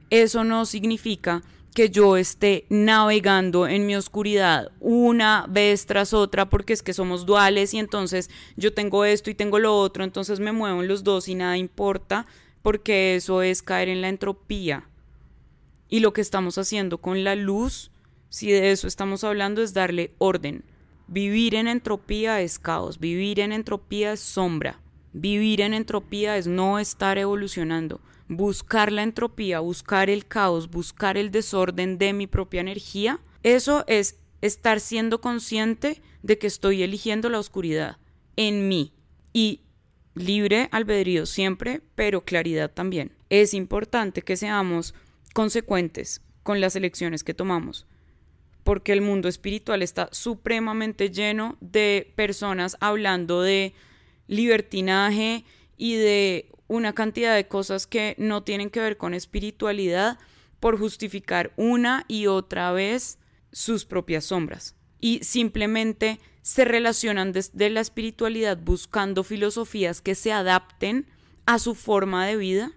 Eso 0.08 0.42
no 0.42 0.64
significa 0.64 1.42
que 1.74 1.90
yo 1.90 2.16
esté 2.16 2.64
navegando 2.70 3.68
en 3.68 3.84
mi 3.84 3.94
oscuridad 3.94 4.72
una 4.80 5.44
vez 5.50 5.84
tras 5.84 6.14
otra 6.14 6.48
porque 6.48 6.72
es 6.72 6.82
que 6.82 6.94
somos 6.94 7.26
duales 7.26 7.74
y 7.74 7.78
entonces 7.78 8.30
yo 8.56 8.72
tengo 8.72 9.04
esto 9.04 9.28
y 9.28 9.34
tengo 9.34 9.58
lo 9.58 9.78
otro, 9.78 10.02
entonces 10.02 10.40
me 10.40 10.52
muevo 10.52 10.80
en 10.80 10.88
los 10.88 11.04
dos 11.04 11.28
y 11.28 11.34
nada 11.34 11.58
importa 11.58 12.24
porque 12.62 13.16
eso 13.16 13.42
es 13.42 13.62
caer 13.62 13.90
en 13.90 14.00
la 14.00 14.08
entropía. 14.08 14.88
Y 15.90 16.00
lo 16.00 16.14
que 16.14 16.22
estamos 16.22 16.56
haciendo 16.56 17.02
con 17.02 17.22
la 17.22 17.34
luz, 17.34 17.90
si 18.30 18.50
de 18.50 18.70
eso 18.70 18.88
estamos 18.88 19.24
hablando, 19.24 19.60
es 19.60 19.74
darle 19.74 20.14
orden 20.16 20.64
Vivir 21.08 21.54
en 21.54 21.68
entropía 21.68 22.40
es 22.40 22.58
caos, 22.58 22.98
vivir 22.98 23.38
en 23.38 23.52
entropía 23.52 24.12
es 24.14 24.20
sombra, 24.20 24.80
vivir 25.12 25.60
en 25.60 25.72
entropía 25.72 26.36
es 26.36 26.48
no 26.48 26.80
estar 26.80 27.16
evolucionando, 27.16 28.00
buscar 28.28 28.90
la 28.90 29.04
entropía, 29.04 29.60
buscar 29.60 30.10
el 30.10 30.26
caos, 30.26 30.68
buscar 30.68 31.16
el 31.16 31.30
desorden 31.30 31.98
de 31.98 32.12
mi 32.12 32.26
propia 32.26 32.60
energía, 32.60 33.20
eso 33.44 33.84
es 33.86 34.18
estar 34.40 34.80
siendo 34.80 35.20
consciente 35.20 36.02
de 36.24 36.38
que 36.38 36.48
estoy 36.48 36.82
eligiendo 36.82 37.30
la 37.30 37.38
oscuridad 37.38 37.98
en 38.34 38.66
mí 38.66 38.92
y 39.32 39.60
libre 40.16 40.68
albedrío 40.72 41.24
siempre, 41.24 41.82
pero 41.94 42.24
claridad 42.24 42.72
también. 42.72 43.12
Es 43.30 43.54
importante 43.54 44.22
que 44.22 44.36
seamos 44.36 44.92
consecuentes 45.34 46.22
con 46.42 46.60
las 46.60 46.74
elecciones 46.74 47.22
que 47.22 47.34
tomamos. 47.34 47.86
Porque 48.66 48.92
el 48.92 49.00
mundo 49.00 49.28
espiritual 49.28 49.80
está 49.80 50.08
supremamente 50.10 51.10
lleno 51.10 51.56
de 51.60 52.12
personas 52.16 52.76
hablando 52.80 53.40
de 53.40 53.74
libertinaje 54.26 55.44
y 55.76 55.94
de 55.94 56.50
una 56.66 56.92
cantidad 56.92 57.36
de 57.36 57.46
cosas 57.46 57.86
que 57.86 58.16
no 58.18 58.42
tienen 58.42 58.70
que 58.70 58.80
ver 58.80 58.96
con 58.96 59.14
espiritualidad 59.14 60.18
por 60.58 60.80
justificar 60.80 61.52
una 61.56 62.06
y 62.08 62.26
otra 62.26 62.72
vez 62.72 63.20
sus 63.52 63.84
propias 63.84 64.24
sombras. 64.24 64.74
Y 64.98 65.22
simplemente 65.22 66.18
se 66.42 66.64
relacionan 66.64 67.30
desde 67.30 67.70
la 67.70 67.80
espiritualidad 67.80 68.58
buscando 68.58 69.22
filosofías 69.22 70.00
que 70.00 70.16
se 70.16 70.32
adapten 70.32 71.06
a 71.44 71.60
su 71.60 71.76
forma 71.76 72.26
de 72.26 72.36
vida 72.36 72.72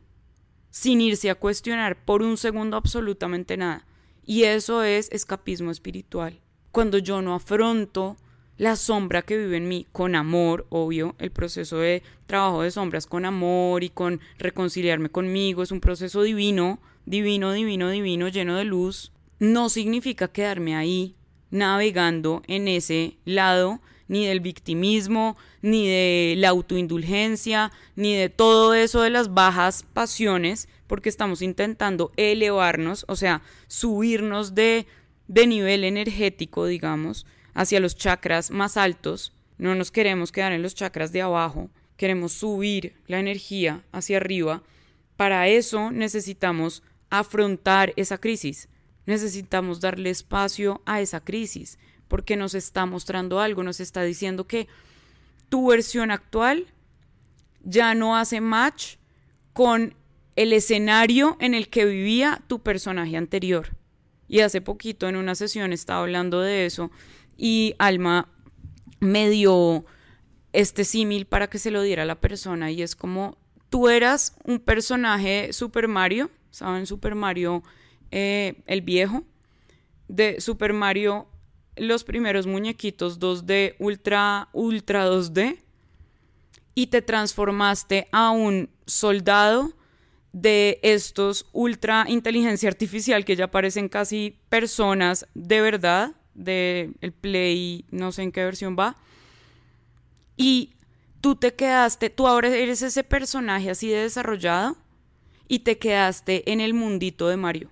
sin 0.69 1.01
irse 1.01 1.31
a 1.31 1.35
cuestionar 1.35 2.05
por 2.05 2.21
un 2.21 2.37
segundo 2.37 2.77
absolutamente 2.77 3.57
nada. 3.57 3.87
Y 4.29 4.43
eso 4.43 4.83
es 4.83 5.09
escapismo 5.11 5.71
espiritual. 5.71 6.39
Cuando 6.71 6.99
yo 6.99 7.23
no 7.23 7.33
afronto 7.33 8.15
la 8.57 8.75
sombra 8.75 9.23
que 9.23 9.35
vive 9.35 9.57
en 9.57 9.67
mí 9.67 9.87
con 9.91 10.13
amor, 10.13 10.67
obvio, 10.69 11.15
el 11.17 11.31
proceso 11.31 11.77
de 11.77 12.03
trabajo 12.27 12.61
de 12.61 12.69
sombras 12.69 13.07
con 13.07 13.25
amor 13.25 13.83
y 13.83 13.89
con 13.89 14.19
reconciliarme 14.37 15.09
conmigo 15.09 15.63
es 15.63 15.71
un 15.71 15.81
proceso 15.81 16.21
divino, 16.21 16.79
divino, 17.07 17.53
divino, 17.53 17.89
divino, 17.89 18.27
lleno 18.27 18.55
de 18.55 18.65
luz, 18.65 19.13
no 19.39 19.67
significa 19.67 20.27
quedarme 20.27 20.75
ahí 20.75 21.15
navegando 21.49 22.43
en 22.45 22.67
ese 22.67 23.17
lado 23.25 23.81
ni 24.07 24.27
del 24.27 24.41
victimismo, 24.41 25.37
ni 25.61 25.87
de 25.87 26.35
la 26.37 26.49
autoindulgencia, 26.49 27.71
ni 27.95 28.15
de 28.15 28.29
todo 28.29 28.73
eso 28.73 29.01
de 29.01 29.09
las 29.09 29.33
bajas 29.33 29.85
pasiones, 29.93 30.69
porque 30.87 31.09
estamos 31.09 31.41
intentando 31.41 32.11
elevarnos, 32.17 33.05
o 33.07 33.15
sea, 33.15 33.41
subirnos 33.67 34.55
de, 34.55 34.87
de 35.27 35.47
nivel 35.47 35.83
energético, 35.83 36.65
digamos, 36.65 37.25
hacia 37.53 37.79
los 37.79 37.95
chakras 37.95 38.51
más 38.51 38.77
altos, 38.77 39.33
no 39.57 39.75
nos 39.75 39.91
queremos 39.91 40.31
quedar 40.31 40.53
en 40.53 40.63
los 40.63 40.75
chakras 40.75 41.11
de 41.11 41.21
abajo, 41.21 41.69
queremos 41.97 42.31
subir 42.31 42.95
la 43.07 43.19
energía 43.19 43.83
hacia 43.91 44.17
arriba. 44.17 44.63
Para 45.17 45.49
eso 45.49 45.91
necesitamos 45.91 46.81
afrontar 47.09 47.91
esa 47.97 48.17
crisis, 48.17 48.69
necesitamos 49.05 49.81
darle 49.81 50.09
espacio 50.09 50.81
a 50.85 51.01
esa 51.01 51.19
crisis, 51.19 51.77
porque 52.07 52.37
nos 52.37 52.55
está 52.55 52.85
mostrando 52.85 53.41
algo, 53.41 53.63
nos 53.63 53.81
está 53.81 54.03
diciendo 54.03 54.47
que 54.47 54.67
tu 55.49 55.67
versión 55.67 56.11
actual 56.11 56.67
ya 57.63 57.93
no 57.95 58.15
hace 58.17 58.41
match 58.41 58.95
con 59.53 59.95
el 60.35 60.53
escenario 60.53 61.35
en 61.39 61.53
el 61.53 61.69
que 61.69 61.85
vivía 61.85 62.41
tu 62.47 62.59
personaje 62.59 63.17
anterior. 63.17 63.75
Y 64.27 64.39
hace 64.39 64.61
poquito 64.61 65.09
en 65.09 65.15
una 65.15 65.35
sesión 65.35 65.73
estaba 65.73 66.01
hablando 66.01 66.39
de 66.41 66.65
eso 66.65 66.91
y 67.35 67.75
Alma 67.79 68.29
me 68.99 69.29
dio 69.29 69.85
este 70.53 70.83
símil 70.83 71.25
para 71.25 71.47
que 71.47 71.59
se 71.59 71.71
lo 71.71 71.81
diera 71.81 72.03
a 72.03 72.05
la 72.05 72.19
persona 72.19 72.71
y 72.71 72.81
es 72.81 72.95
como 72.95 73.37
tú 73.69 73.89
eras 73.89 74.35
un 74.43 74.59
personaje 74.59 75.53
Super 75.53 75.87
Mario, 75.87 76.29
¿saben? 76.51 76.85
Super 76.85 77.15
Mario 77.15 77.63
eh, 78.11 78.61
el 78.65 78.81
viejo, 78.81 79.23
de 80.07 80.41
Super 80.41 80.73
Mario 80.73 81.27
los 81.79 82.03
primeros 82.03 82.47
muñequitos 82.47 83.19
2D, 83.19 83.75
ultra, 83.79 84.49
ultra 84.53 85.07
2D, 85.07 85.59
y 86.75 86.87
te 86.87 87.01
transformaste 87.01 88.07
a 88.11 88.31
un 88.31 88.69
soldado 88.85 89.73
de 90.31 90.79
estos 90.83 91.47
ultra 91.51 92.05
inteligencia 92.07 92.69
artificial 92.69 93.25
que 93.25 93.35
ya 93.35 93.49
parecen 93.49 93.89
casi 93.89 94.39
personas 94.49 95.27
de 95.33 95.61
verdad, 95.61 96.15
del 96.33 96.95
el 97.01 97.11
Play, 97.11 97.85
no 97.91 98.11
sé 98.11 98.23
en 98.23 98.31
qué 98.31 98.43
versión 98.43 98.75
va. 98.77 98.95
Y 100.37 100.73
tú 101.21 101.35
te 101.35 101.53
quedaste, 101.53 102.09
tú 102.09 102.27
ahora 102.27 102.49
eres 102.49 102.81
ese 102.81 103.03
personaje 103.03 103.69
así 103.69 103.89
de 103.89 104.03
desarrollado 104.03 104.77
y 105.47 105.59
te 105.59 105.77
quedaste 105.77 106.49
en 106.51 106.61
el 106.61 106.73
mundito 106.73 107.27
de 107.27 107.37
Mario. 107.37 107.69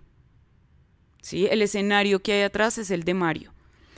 ¿Sí? 1.22 1.46
El 1.46 1.62
escenario 1.62 2.22
que 2.22 2.34
hay 2.34 2.42
atrás 2.42 2.78
es 2.78 2.92
el 2.92 3.04
de 3.04 3.14
Mario. 3.14 3.54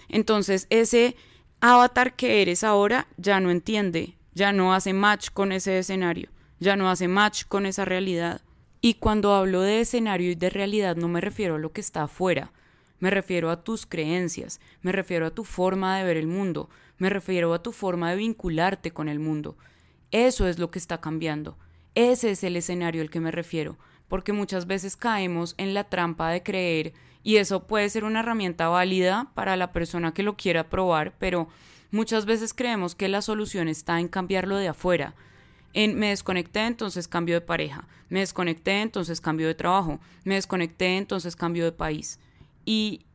Entonces, 0.10 0.68
ese 0.70 1.16
avatar 1.62 2.16
que 2.16 2.42
eres 2.42 2.64
ahora 2.64 3.08
ya 3.18 3.40
no 3.40 3.52
entiende, 3.52 4.16
ya 4.34 4.52
no 4.52 4.74
hace 4.74 4.94
match 4.94 5.30
con 5.32 5.52
ese 5.52 5.80
escenario, 5.80 6.30
ya 6.60 6.76
no 6.76 6.90
hace 6.90 7.08
match 7.08 7.46
con 7.46 7.66
esa 7.66 7.86
realidad. 7.86 8.42
Y 8.82 8.96
cuando 8.96 9.34
hablo 9.34 9.62
de 9.62 9.82
escenario 9.82 10.32
y 10.32 10.36
de 10.36 10.50
realidad 10.50 10.96
no 10.96 11.08
me 11.08 11.22
refiero 11.22 11.56
a 11.56 11.60
lo 11.60 11.72
que 11.72 11.82
está 11.82 12.04
afuera, 12.04 12.52
me 13.00 13.10
refiero 13.10 13.50
a 13.50 13.64
tus 13.64 13.86
creencias, 13.86 14.60
me 14.82 14.92
refiero 14.92 15.26
a 15.26 15.32
tu 15.32 15.44
forma 15.44 15.98
de 15.98 16.04
ver 16.04 16.18
el 16.18 16.28
mundo, 16.28 16.70
me 16.98 17.10
refiero 17.10 17.54
a 17.54 17.64
tu 17.64 17.72
forma 17.72 18.12
de 18.12 18.18
vincularte 18.18 18.92
con 18.92 19.08
el 19.08 19.20
mundo. 19.20 19.58
Eso 20.12 20.48
es 20.48 20.60
lo 20.60 20.72
que 20.72 20.80
está 20.80 21.00
cambiando. 21.00 21.58
Ese 21.96 22.32
es 22.32 22.44
el 22.44 22.56
escenario 22.56 23.02
al 23.02 23.10
que 23.10 23.20
me 23.20 23.32
refiero, 23.32 23.78
porque 24.08 24.34
muchas 24.34 24.68
veces 24.68 24.98
caemos 24.98 25.56
en 25.58 25.74
la 25.74 25.86
trampa 25.86 26.30
de 26.30 26.44
creer 26.44 26.94
y 27.24 27.38
eso 27.38 27.68
puede 27.68 27.90
ser 27.90 28.04
una 28.04 28.22
herramienta 28.22 28.68
válida 28.70 29.32
para 29.34 29.56
la 29.56 29.72
persona 29.72 30.14
que 30.14 30.24
lo 30.24 30.38
quiera 30.38 30.70
probar, 30.70 31.14
pero 31.20 31.48
muchas 31.92 32.26
veces 32.26 32.54
creemos 32.54 32.96
que 32.96 33.10
la 33.10 33.22
solución 33.22 33.68
está 33.68 34.00
en 34.00 34.08
cambiarlo 34.08 34.58
de 34.58 34.70
afuera. 34.70 35.16
En 35.74 36.00
me 36.00 36.10
desconecté, 36.10 36.66
entonces 36.66 37.08
cambio 37.08 37.36
de 37.36 37.42
pareja. 37.42 37.88
Me 38.10 38.22
desconecté, 38.22 38.82
entonces 38.82 39.22
cambio 39.22 39.48
de 39.48 39.56
trabajo. 39.56 40.00
Me 40.24 40.36
desconecté, 40.36 40.98
entonces 40.98 41.36
cambio 41.36 41.66
de 41.66 41.72
país. 41.72 42.20
Y 42.66 43.06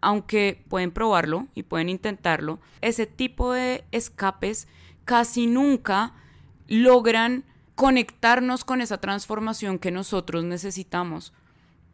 aunque 0.00 0.64
pueden 0.68 0.92
probarlo 0.92 1.48
y 1.54 1.64
pueden 1.64 1.88
intentarlo, 1.88 2.60
ese 2.82 3.06
tipo 3.06 3.52
de 3.52 3.84
escapes 3.90 4.68
casi 5.04 5.46
nunca 5.46 6.12
logran 6.68 7.44
conectarnos 7.74 8.64
con 8.64 8.80
esa 8.80 8.98
transformación 8.98 9.78
que 9.78 9.90
nosotros 9.90 10.44
necesitamos, 10.44 11.32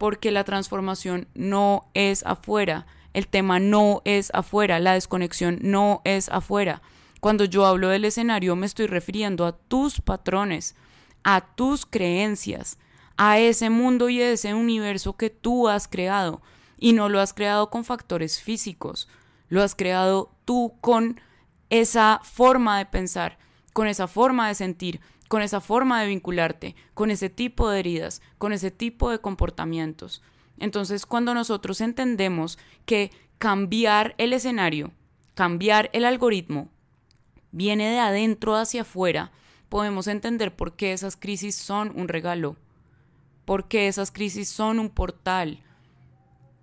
porque 0.01 0.31
la 0.31 0.43
transformación 0.43 1.27
no 1.35 1.87
es 1.93 2.25
afuera, 2.25 2.87
el 3.13 3.27
tema 3.27 3.59
no 3.59 4.01
es 4.03 4.31
afuera, 4.33 4.79
la 4.79 4.95
desconexión 4.95 5.59
no 5.61 6.01
es 6.05 6.27
afuera. 6.29 6.81
Cuando 7.19 7.45
yo 7.45 7.67
hablo 7.67 7.87
del 7.89 8.05
escenario 8.05 8.55
me 8.55 8.65
estoy 8.65 8.87
refiriendo 8.87 9.45
a 9.45 9.51
tus 9.55 10.01
patrones, 10.01 10.75
a 11.23 11.41
tus 11.41 11.85
creencias, 11.85 12.79
a 13.15 13.37
ese 13.37 13.69
mundo 13.69 14.09
y 14.09 14.19
a 14.23 14.31
ese 14.31 14.55
universo 14.55 15.17
que 15.17 15.29
tú 15.29 15.69
has 15.69 15.87
creado 15.87 16.41
y 16.79 16.93
no 16.93 17.07
lo 17.07 17.19
has 17.19 17.31
creado 17.31 17.69
con 17.69 17.85
factores 17.85 18.41
físicos, 18.41 19.07
lo 19.49 19.61
has 19.61 19.75
creado 19.75 20.31
tú 20.45 20.73
con 20.81 21.21
esa 21.69 22.21
forma 22.23 22.79
de 22.79 22.87
pensar, 22.87 23.37
con 23.71 23.85
esa 23.87 24.07
forma 24.07 24.47
de 24.47 24.55
sentir, 24.55 24.99
con 25.31 25.41
esa 25.41 25.61
forma 25.61 26.01
de 26.01 26.09
vincularte, 26.09 26.75
con 26.93 27.09
ese 27.09 27.29
tipo 27.29 27.69
de 27.69 27.79
heridas, 27.79 28.21
con 28.37 28.51
ese 28.51 28.69
tipo 28.69 29.09
de 29.09 29.19
comportamientos. 29.19 30.21
Entonces, 30.59 31.05
cuando 31.05 31.33
nosotros 31.33 31.79
entendemos 31.79 32.59
que 32.85 33.11
cambiar 33.37 34.13
el 34.17 34.33
escenario, 34.33 34.91
cambiar 35.33 35.89
el 35.93 36.03
algoritmo, 36.03 36.67
viene 37.53 37.89
de 37.91 37.99
adentro 37.99 38.57
hacia 38.57 38.81
afuera, 38.81 39.31
podemos 39.69 40.07
entender 40.07 40.53
por 40.53 40.75
qué 40.75 40.91
esas 40.91 41.15
crisis 41.15 41.55
son 41.55 41.93
un 41.95 42.09
regalo, 42.09 42.57
por 43.45 43.69
qué 43.69 43.87
esas 43.87 44.11
crisis 44.11 44.49
son 44.49 44.79
un 44.79 44.89
portal, 44.89 45.63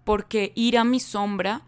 porque 0.04 0.52
ir 0.54 0.76
a 0.76 0.84
mi 0.84 1.00
sombra 1.00 1.62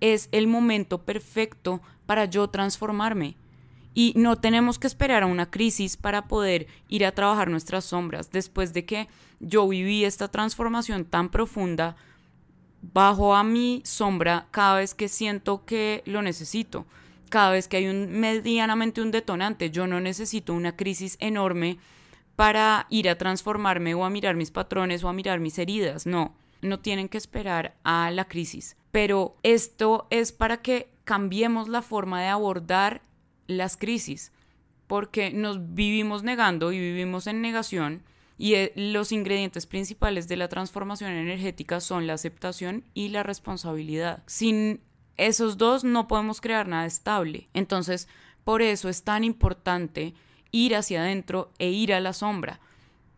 es 0.00 0.30
el 0.32 0.46
momento 0.46 1.04
perfecto 1.04 1.82
para 2.06 2.24
yo 2.24 2.48
transformarme. 2.48 3.36
Y 3.96 4.12
no 4.14 4.36
tenemos 4.36 4.78
que 4.78 4.86
esperar 4.86 5.22
a 5.22 5.26
una 5.26 5.50
crisis 5.50 5.96
para 5.96 6.28
poder 6.28 6.66
ir 6.86 7.06
a 7.06 7.12
trabajar 7.12 7.48
nuestras 7.48 7.86
sombras. 7.86 8.30
Después 8.30 8.74
de 8.74 8.84
que 8.84 9.08
yo 9.40 9.66
viví 9.66 10.04
esta 10.04 10.28
transformación 10.28 11.06
tan 11.06 11.30
profunda, 11.30 11.96
bajo 12.82 13.34
a 13.34 13.42
mi 13.42 13.80
sombra 13.86 14.48
cada 14.50 14.76
vez 14.76 14.94
que 14.94 15.08
siento 15.08 15.64
que 15.64 16.02
lo 16.04 16.20
necesito, 16.20 16.84
cada 17.30 17.52
vez 17.52 17.68
que 17.68 17.78
hay 17.78 17.86
un 17.86 18.10
medianamente 18.20 19.00
un 19.00 19.12
detonante. 19.12 19.70
Yo 19.70 19.86
no 19.86 19.98
necesito 19.98 20.52
una 20.52 20.76
crisis 20.76 21.16
enorme 21.18 21.78
para 22.36 22.86
ir 22.90 23.08
a 23.08 23.16
transformarme 23.16 23.94
o 23.94 24.04
a 24.04 24.10
mirar 24.10 24.36
mis 24.36 24.50
patrones 24.50 25.04
o 25.04 25.08
a 25.08 25.14
mirar 25.14 25.40
mis 25.40 25.58
heridas. 25.58 26.04
No, 26.04 26.36
no 26.60 26.80
tienen 26.80 27.08
que 27.08 27.16
esperar 27.16 27.76
a 27.82 28.10
la 28.10 28.26
crisis. 28.26 28.76
Pero 28.90 29.38
esto 29.42 30.06
es 30.10 30.32
para 30.32 30.58
que 30.58 30.90
cambiemos 31.04 31.68
la 31.68 31.80
forma 31.80 32.20
de 32.20 32.28
abordar 32.28 33.00
las 33.46 33.76
crisis, 33.76 34.32
porque 34.86 35.30
nos 35.30 35.74
vivimos 35.74 36.22
negando 36.22 36.72
y 36.72 36.78
vivimos 36.78 37.26
en 37.26 37.40
negación 37.40 38.02
y 38.38 38.54
eh, 38.54 38.72
los 38.76 39.12
ingredientes 39.12 39.66
principales 39.66 40.28
de 40.28 40.36
la 40.36 40.48
transformación 40.48 41.10
energética 41.10 41.80
son 41.80 42.06
la 42.06 42.14
aceptación 42.14 42.84
y 42.94 43.08
la 43.08 43.22
responsabilidad. 43.22 44.22
Sin 44.26 44.80
esos 45.16 45.56
dos 45.56 45.84
no 45.84 46.06
podemos 46.06 46.40
crear 46.40 46.68
nada 46.68 46.86
estable. 46.86 47.48
Entonces, 47.54 48.08
por 48.44 48.62
eso 48.62 48.88
es 48.88 49.02
tan 49.02 49.24
importante 49.24 50.14
ir 50.50 50.76
hacia 50.76 51.00
adentro 51.00 51.50
e 51.58 51.70
ir 51.70 51.92
a 51.92 52.00
la 52.00 52.12
sombra, 52.12 52.60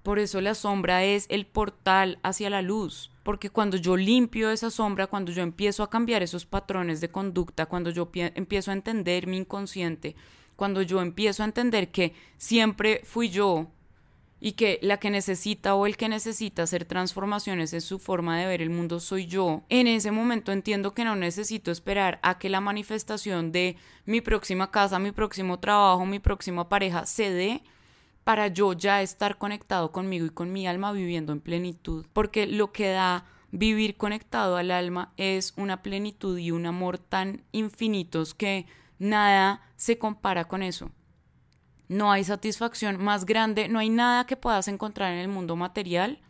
Por 0.09 0.19
eso 0.19 0.41
la 0.41 0.55
sombra 0.55 1.05
es 1.05 1.27
el 1.29 1.45
portal 1.45 2.19
hacia 2.23 2.49
la 2.49 2.63
luz. 2.63 3.11
Porque 3.25 3.51
cuando 3.51 3.77
yo 3.77 3.95
limpio 3.95 4.51
esa 4.51 4.71
sombra, 4.71 5.07
cuando 5.07 5.33
yo 5.33 5.43
empiezo 5.43 5.83
a 5.83 5.91
cambiar 5.91 6.23
esos 6.23 6.47
patrones 6.47 7.03
de 7.03 7.11
conducta, 7.11 7.67
cuando 7.67 7.91
yo 7.91 8.09
empiezo 8.15 8.71
a 8.71 8.75
entender 8.75 9.27
mi 9.27 9.37
inconsciente, 9.37 10.17
cuando 10.57 10.81
yo 10.81 11.03
empiezo 11.03 11.43
a 11.43 11.45
entender 11.45 11.91
que 11.91 12.15
siempre 12.39 13.03
fui 13.05 13.29
yo 13.29 13.67
y 14.41 14.53
que 14.53 14.79
la 14.81 14.97
que 14.97 15.11
necesita 15.11 15.75
o 15.75 15.85
el 15.85 15.99
que 15.99 16.09
necesita 16.09 16.63
hacer 16.63 16.87
transformaciones 16.87 17.75
en 17.75 17.83
su 17.83 17.99
forma 17.99 18.39
de 18.39 18.47
ver 18.47 18.63
el 18.63 18.71
mundo 18.71 19.01
soy 19.01 19.27
yo, 19.27 19.65
en 19.69 19.87
ese 19.87 20.11
momento 20.11 20.53
entiendo 20.53 20.95
que 20.95 21.05
no 21.05 21.17
necesito 21.17 21.71
esperar 21.71 22.19
a 22.23 22.39
que 22.39 22.49
la 22.49 22.63
manifestación 22.63 23.53
de 23.53 23.77
mi 24.07 24.23
próxima 24.23 24.71
casa, 24.71 24.99
mi 24.99 25.13
próximo 25.13 25.59
trabajo, 25.59 26.07
mi 26.07 26.19
próxima 26.19 26.67
pareja 26.71 27.05
se 27.05 27.29
dé 27.29 27.63
para 28.29 28.49
yo 28.49 28.75
ya 28.75 29.01
estar 29.01 29.39
conectado 29.39 29.91
conmigo 29.91 30.27
y 30.27 30.29
con 30.29 30.53
mi 30.53 30.67
alma 30.67 30.93
viviendo 30.93 31.33
en 31.33 31.41
plenitud, 31.41 32.05
porque 32.13 32.47
lo 32.47 32.73
que 32.73 32.91
da 32.91 33.25
vivir 33.53 33.97
conectado 33.97 34.59
al 34.59 34.71
alma 34.71 35.15
es 35.17 35.55
una 35.57 35.81
plenitud 35.81 36.37
y 36.37 36.51
un 36.51 36.67
amor 36.67 36.99
tan 36.99 37.43
infinitos 37.53 38.35
que 38.35 38.67
nada 38.99 39.63
se 39.77 39.97
compara 39.97 40.45
con 40.45 40.63
eso. 40.63 40.91
No 41.89 42.13
hay 42.13 42.23
satisfacción 42.23 43.03
más 43.03 43.25
grande, 43.25 43.67
no 43.67 43.79
hay 43.79 43.89
nada 43.89 44.27
que 44.27 44.37
puedas 44.37 44.69
encontrar 44.69 45.15
en 45.15 45.21
el 45.21 45.29
mundo 45.29 45.57
material 45.57 46.21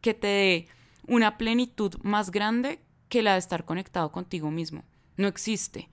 que 0.00 0.14
te 0.14 0.28
dé 0.28 0.68
una 1.08 1.38
plenitud 1.38 1.96
más 2.04 2.30
grande 2.30 2.78
que 3.08 3.20
la 3.20 3.32
de 3.32 3.40
estar 3.40 3.64
conectado 3.64 4.12
contigo 4.12 4.52
mismo. 4.52 4.84
No 5.16 5.26
existe. 5.26 5.88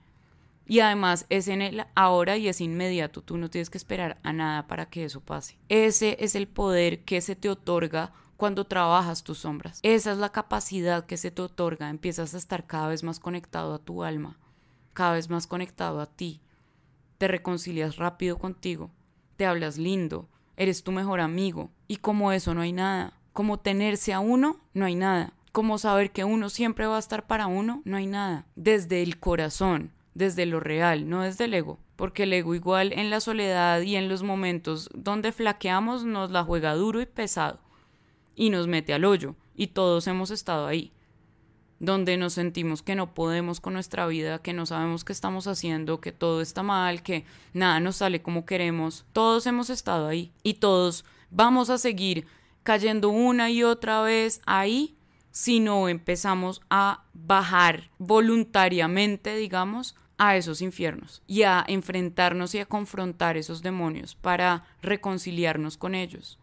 Y 0.66 0.80
además 0.80 1.26
es 1.28 1.48
en 1.48 1.62
el 1.62 1.86
ahora 1.94 2.36
y 2.36 2.48
es 2.48 2.60
inmediato. 2.60 3.22
Tú 3.22 3.38
no 3.38 3.50
tienes 3.50 3.70
que 3.70 3.78
esperar 3.78 4.18
a 4.22 4.32
nada 4.32 4.66
para 4.66 4.86
que 4.86 5.04
eso 5.04 5.20
pase. 5.20 5.58
Ese 5.68 6.16
es 6.20 6.34
el 6.34 6.48
poder 6.48 7.04
que 7.04 7.20
se 7.20 7.36
te 7.36 7.48
otorga 7.48 8.12
cuando 8.36 8.64
trabajas 8.64 9.22
tus 9.22 9.38
sombras. 9.38 9.80
Esa 9.82 10.12
es 10.12 10.18
la 10.18 10.32
capacidad 10.32 11.06
que 11.06 11.16
se 11.16 11.30
te 11.30 11.42
otorga. 11.42 11.88
Empiezas 11.88 12.34
a 12.34 12.38
estar 12.38 12.66
cada 12.66 12.88
vez 12.88 13.02
más 13.02 13.20
conectado 13.20 13.74
a 13.74 13.78
tu 13.78 14.02
alma, 14.02 14.38
cada 14.92 15.14
vez 15.14 15.30
más 15.30 15.46
conectado 15.46 16.00
a 16.00 16.06
ti. 16.06 16.42
Te 17.18 17.28
reconcilias 17.28 17.96
rápido 17.96 18.38
contigo 18.38 18.90
te 19.36 19.46
hablas 19.46 19.78
lindo, 19.78 20.28
eres 20.56 20.82
tu 20.82 20.92
mejor 20.92 21.20
amigo, 21.20 21.70
y 21.86 21.96
como 21.96 22.32
eso 22.32 22.54
no 22.54 22.62
hay 22.62 22.72
nada. 22.72 23.18
Como 23.32 23.58
tenerse 23.58 24.12
a 24.12 24.20
uno, 24.20 24.60
no 24.72 24.86
hay 24.86 24.94
nada. 24.94 25.34
Como 25.52 25.78
saber 25.78 26.10
que 26.10 26.24
uno 26.24 26.48
siempre 26.48 26.86
va 26.86 26.96
a 26.96 27.00
estar 27.00 27.26
para 27.26 27.46
uno, 27.46 27.82
no 27.84 27.98
hay 27.98 28.06
nada. 28.06 28.46
Desde 28.56 29.02
el 29.02 29.18
corazón, 29.20 29.92
desde 30.16 30.46
lo 30.46 30.60
real, 30.60 31.08
no 31.08 31.22
desde 31.22 31.44
el 31.44 31.54
ego. 31.54 31.78
Porque 31.94 32.22
el 32.22 32.32
ego 32.32 32.54
igual 32.54 32.92
en 32.94 33.10
la 33.10 33.20
soledad 33.20 33.82
y 33.82 33.96
en 33.96 34.08
los 34.08 34.22
momentos 34.22 34.88
donde 34.94 35.30
flaqueamos 35.30 36.04
nos 36.04 36.30
la 36.30 36.42
juega 36.42 36.74
duro 36.74 37.02
y 37.02 37.06
pesado. 37.06 37.60
Y 38.34 38.50
nos 38.50 38.66
mete 38.66 38.94
al 38.94 39.04
hoyo. 39.04 39.36
Y 39.54 39.68
todos 39.68 40.06
hemos 40.06 40.30
estado 40.30 40.66
ahí 40.66 40.92
donde 41.78 42.16
nos 42.16 42.32
sentimos 42.32 42.80
que 42.80 42.94
no 42.94 43.12
podemos 43.12 43.60
con 43.60 43.74
nuestra 43.74 44.06
vida, 44.06 44.38
que 44.38 44.54
no 44.54 44.64
sabemos 44.64 45.04
qué 45.04 45.12
estamos 45.12 45.46
haciendo, 45.46 46.00
que 46.00 46.10
todo 46.10 46.40
está 46.40 46.62
mal, 46.62 47.02
que 47.02 47.26
nada 47.52 47.80
nos 47.80 47.96
sale 47.96 48.22
como 48.22 48.46
queremos. 48.46 49.04
Todos 49.12 49.46
hemos 49.46 49.68
estado 49.68 50.08
ahí 50.08 50.32
y 50.42 50.54
todos 50.54 51.04
vamos 51.30 51.68
a 51.68 51.76
seguir 51.76 52.26
cayendo 52.62 53.10
una 53.10 53.50
y 53.50 53.62
otra 53.62 54.00
vez 54.00 54.40
ahí 54.46 54.96
si 55.30 55.60
no 55.60 55.90
empezamos 55.90 56.62
a 56.70 57.04
bajar 57.12 57.90
voluntariamente, 57.98 59.36
digamos, 59.36 59.94
a 60.18 60.36
esos 60.36 60.62
infiernos 60.62 61.22
y 61.26 61.42
a 61.42 61.64
enfrentarnos 61.66 62.54
y 62.54 62.58
a 62.58 62.66
confrontar 62.66 63.36
esos 63.36 63.62
demonios 63.62 64.14
para 64.14 64.64
reconciliarnos 64.82 65.76
con 65.76 65.94
ellos, 65.94 66.38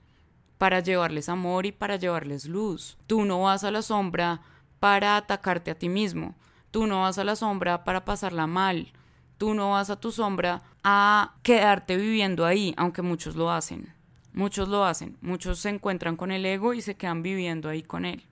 para 0.57 0.79
llevarles 0.79 1.29
amor 1.29 1.65
y 1.65 1.71
para 1.71 1.95
llevarles 1.95 2.45
luz. 2.45 2.97
Tú 3.07 3.25
no 3.25 3.41
vas 3.41 3.63
a 3.63 3.71
la 3.71 3.81
sombra 3.81 4.41
para 4.79 5.17
atacarte 5.17 5.71
a 5.71 5.75
ti 5.75 5.89
mismo. 5.89 6.35
Tú 6.71 6.87
no 6.87 7.01
vas 7.01 7.17
a 7.17 7.23
la 7.23 7.35
sombra 7.35 7.83
para 7.83 8.05
pasarla 8.05 8.47
mal. 8.47 8.91
Tú 9.37 9.53
no 9.53 9.71
vas 9.71 9.89
a 9.89 9.99
tu 9.99 10.11
sombra 10.11 10.61
a 10.83 11.35
quedarte 11.43 11.97
viviendo 11.97 12.45
ahí, 12.45 12.73
aunque 12.77 13.01
muchos 13.01 13.35
lo 13.35 13.51
hacen. 13.51 13.93
Muchos 14.33 14.67
lo 14.69 14.83
hacen. 14.85 15.17
Muchos 15.21 15.59
se 15.59 15.69
encuentran 15.69 16.15
con 16.15 16.31
el 16.31 16.45
ego 16.45 16.73
y 16.73 16.81
se 16.81 16.95
quedan 16.95 17.23
viviendo 17.23 17.69
ahí 17.69 17.83
con 17.83 18.05
él. 18.05 18.23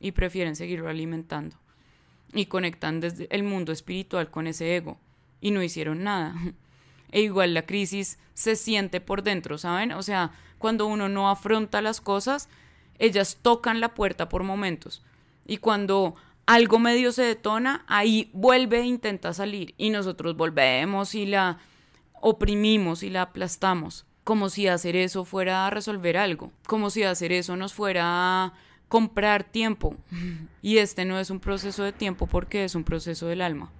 Y 0.00 0.12
prefieren 0.12 0.56
seguirlo 0.56 0.88
alimentando. 0.88 1.56
Y 2.32 2.46
conectan 2.46 3.00
desde 3.00 3.28
el 3.30 3.42
mundo 3.42 3.72
espiritual 3.72 4.30
con 4.30 4.46
ese 4.46 4.76
ego. 4.76 4.98
Y 5.40 5.50
no 5.50 5.62
hicieron 5.62 6.04
nada. 6.04 6.34
E 7.12 7.20
igual 7.20 7.54
la 7.54 7.64
crisis 7.64 8.18
se 8.34 8.56
siente 8.56 9.00
por 9.00 9.22
dentro, 9.22 9.58
¿saben? 9.58 9.92
O 9.92 10.02
sea, 10.02 10.32
cuando 10.58 10.88
uno 10.88 11.08
no 11.08 11.30
afronta 11.30 11.80
las 11.80 12.00
cosas, 12.00 12.48
ellas 12.98 13.38
tocan 13.40 13.80
la 13.80 13.94
puerta 13.94 14.28
por 14.28 14.42
momentos 14.42 15.04
y 15.46 15.58
cuando 15.58 16.16
algo 16.44 16.78
medio 16.78 17.12
se 17.12 17.22
detona, 17.22 17.84
ahí 17.86 18.30
vuelve 18.32 18.80
e 18.80 18.84
intenta 18.84 19.32
salir 19.32 19.74
y 19.78 19.90
nosotros 19.90 20.36
volvemos 20.36 21.14
y 21.14 21.26
la 21.26 21.58
oprimimos 22.20 23.02
y 23.02 23.10
la 23.10 23.22
aplastamos, 23.22 24.06
como 24.24 24.48
si 24.48 24.66
hacer 24.66 24.96
eso 24.96 25.24
fuera 25.24 25.66
a 25.66 25.70
resolver 25.70 26.16
algo, 26.16 26.52
como 26.66 26.90
si 26.90 27.04
hacer 27.04 27.32
eso 27.32 27.56
nos 27.56 27.74
fuera 27.74 28.04
a 28.04 28.54
comprar 28.88 29.44
tiempo. 29.44 29.96
Y 30.62 30.78
este 30.78 31.04
no 31.04 31.18
es 31.18 31.30
un 31.30 31.40
proceso 31.40 31.82
de 31.82 31.92
tiempo 31.92 32.26
porque 32.26 32.64
es 32.64 32.74
un 32.74 32.84
proceso 32.84 33.26
del 33.26 33.42
alma. 33.42 33.72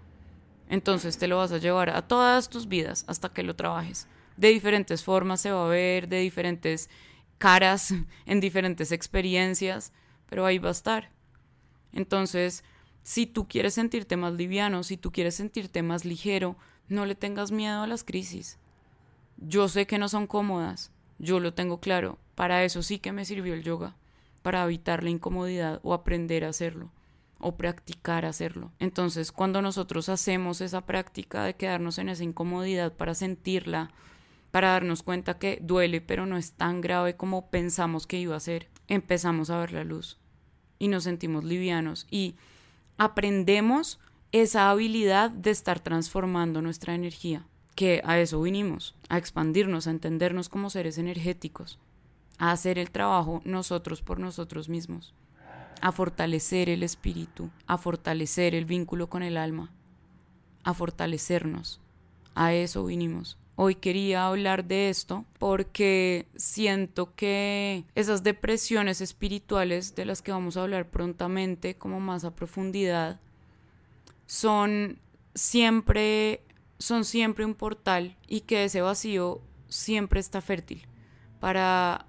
Entonces 0.69 1.19
te 1.19 1.29
lo 1.29 1.39
vas 1.39 1.53
a 1.53 1.59
llevar 1.59 1.91
a 1.91 2.03
todas 2.03 2.49
tus 2.49 2.69
vidas 2.69 3.05
hasta 3.07 3.29
que 3.29 3.43
lo 3.43 3.55
trabajes. 3.55 4.09
De 4.37 4.49
diferentes 4.49 5.05
formas 5.05 5.41
se 5.41 5.53
va 5.53 5.65
a 5.65 5.69
ver, 5.69 6.09
de 6.09 6.19
diferentes 6.19 6.91
caras, 7.39 7.95
en 8.27 8.41
diferentes 8.41 8.93
experiencias, 8.93 9.93
pero 10.29 10.45
ahí 10.45 10.59
va 10.59 10.69
a 10.71 10.73
estar. 10.73 11.11
Entonces, 11.93 12.65
si 13.03 13.27
tú 13.27 13.47
quieres 13.47 13.75
sentirte 13.75 14.17
más 14.17 14.35
liviano, 14.35 14.83
si 14.83 14.97
tú 14.97 15.13
quieres 15.13 15.37
sentirte 15.37 15.83
más 15.83 16.05
ligero, 16.05 16.57
no 16.89 17.07
le 17.07 17.15
tengas 17.15 17.53
miedo 17.53 17.83
a 17.83 17.87
las 17.87 18.05
crisis. 18.05 18.59
Yo 19.39 19.69
sé 19.69 19.87
que 19.87 19.99
no 19.99 20.09
son 20.09 20.27
cómodas, 20.27 20.91
yo 21.19 21.41
lo 21.41 21.55
tengo 21.55 21.79
claro, 21.79 22.19
para 22.35 22.65
eso 22.65 22.83
sí 22.83 22.99
que 22.99 23.13
me 23.13 23.25
sirvió 23.25 23.55
el 23.55 23.63
yoga, 23.63 23.95
para 24.47 24.63
evitar 24.63 25.03
la 25.03 25.11
incomodidad 25.11 25.81
o 25.83 25.93
aprender 25.93 26.45
a 26.45 26.51
hacerlo 26.51 26.93
o 27.41 27.57
practicar 27.57 28.25
hacerlo. 28.25 28.71
Entonces, 28.79 29.33
cuando 29.33 29.61
nosotros 29.61 30.09
hacemos 30.09 30.61
esa 30.61 30.87
práctica 30.87 31.43
de 31.43 31.57
quedarnos 31.57 31.99
en 31.99 32.11
esa 32.11 32.23
incomodidad 32.23 32.93
para 32.93 33.17
sentirla, 33.17 33.91
para 34.53 34.71
darnos 34.71 35.03
cuenta 35.03 35.41
que 35.41 35.59
duele 35.61 36.01
pero 36.01 36.27
no 36.27 36.37
es 36.37 36.53
tan 36.53 36.81
grave 36.81 37.17
como 37.17 37.51
pensamos 37.51 38.07
que 38.07 38.21
iba 38.21 38.37
a 38.37 38.41
ser, 38.41 38.69
empezamos 38.87 39.51
a 39.51 39.59
ver 39.59 39.73
la 39.73 39.83
luz 39.83 40.17
y 40.79 40.87
nos 40.87 41.03
sentimos 41.03 41.43
livianos 41.43 42.07
y 42.09 42.37
aprendemos 42.99 43.99
esa 44.31 44.71
habilidad 44.71 45.33
de 45.33 45.51
estar 45.51 45.81
transformando 45.81 46.63
nuestra 46.63 46.95
energía, 46.95 47.49
que 47.75 48.01
a 48.05 48.21
eso 48.21 48.41
vinimos, 48.41 48.95
a 49.09 49.19
expandirnos, 49.19 49.89
a 49.89 49.91
entendernos 49.91 50.49
como 50.49 50.71
seres 50.71 50.99
energéticos, 50.99 51.81
a 52.39 52.53
hacer 52.53 52.79
el 52.79 52.91
trabajo 52.91 53.43
nosotros 53.45 54.03
por 54.03 54.19
nosotros 54.19 54.69
mismos, 54.69 55.15
a 55.81 55.93
fortalecer 55.93 56.69
el 56.69 56.83
espíritu, 56.83 57.51
a 57.67 57.79
fortalecer 57.79 58.55
el 58.55 58.65
vínculo 58.65 59.09
con 59.09 59.23
el 59.23 59.37
alma, 59.37 59.71
a 60.65 60.75
fortalecernos. 60.75 61.81
A 62.35 62.53
eso 62.53 62.85
vinimos. 62.85 63.39
Hoy 63.55 63.77
quería 63.77 64.27
hablar 64.27 64.67
de 64.67 64.91
esto 64.91 65.25
porque 65.39 66.27
siento 66.37 67.15
que 67.15 67.85
esas 67.95 68.23
depresiones 68.23 69.01
espirituales 69.01 69.95
de 69.95 70.05
las 70.05 70.21
que 70.21 70.33
vamos 70.33 70.59
a 70.59 70.63
hablar 70.63 70.91
prontamente, 70.91 71.77
como 71.77 71.99
más 71.99 72.25
a 72.25 72.35
profundidad, 72.35 73.19
son 74.27 74.99
siempre 75.35 76.43
son 76.79 77.07
siempre 77.07 77.47
un 77.47 77.55
portal 77.55 78.17
y 78.29 78.43
que 78.43 78.65
ese 78.65 78.83
vacío 78.83 79.41
siempre 79.69 80.21
está 80.21 80.43
fértil 80.43 80.87
para 81.41 82.07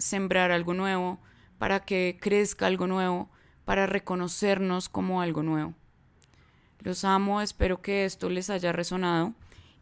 sembrar 0.00 0.50
algo 0.50 0.74
nuevo, 0.74 1.20
para 1.58 1.80
que 1.80 2.18
crezca 2.20 2.66
algo 2.66 2.88
nuevo, 2.88 3.30
para 3.64 3.86
reconocernos 3.86 4.88
como 4.88 5.20
algo 5.20 5.44
nuevo. 5.44 5.74
Los 6.80 7.04
amo, 7.04 7.40
espero 7.40 7.82
que 7.82 8.04
esto 8.04 8.30
les 8.30 8.50
haya 8.50 8.72
resonado 8.72 9.34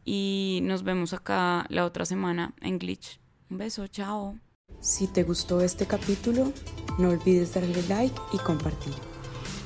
y 0.05 0.61
nos 0.65 0.83
vemos 0.83 1.13
acá 1.13 1.65
la 1.69 1.85
otra 1.85 2.05
semana 2.05 2.55
en 2.61 2.79
Glitch. 2.79 3.21
Un 3.49 3.59
beso, 3.59 3.87
chao. 3.87 4.37
Si 4.81 5.07
te 5.07 5.23
gustó 5.23 5.61
este 5.61 5.87
capítulo, 5.87 6.53
no 6.99 7.11
olvides 7.11 7.55
darle 7.55 7.83
like 7.89 8.21
y 8.33 8.39
compartir. 8.39 8.95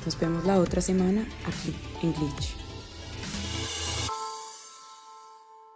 Nos 0.05 0.19
vemos 0.19 0.45
la 0.45 0.59
otra 0.59 0.81
semana 0.81 1.27
aquí 1.45 1.75
en 2.01 2.13
Glitch. 2.13 2.62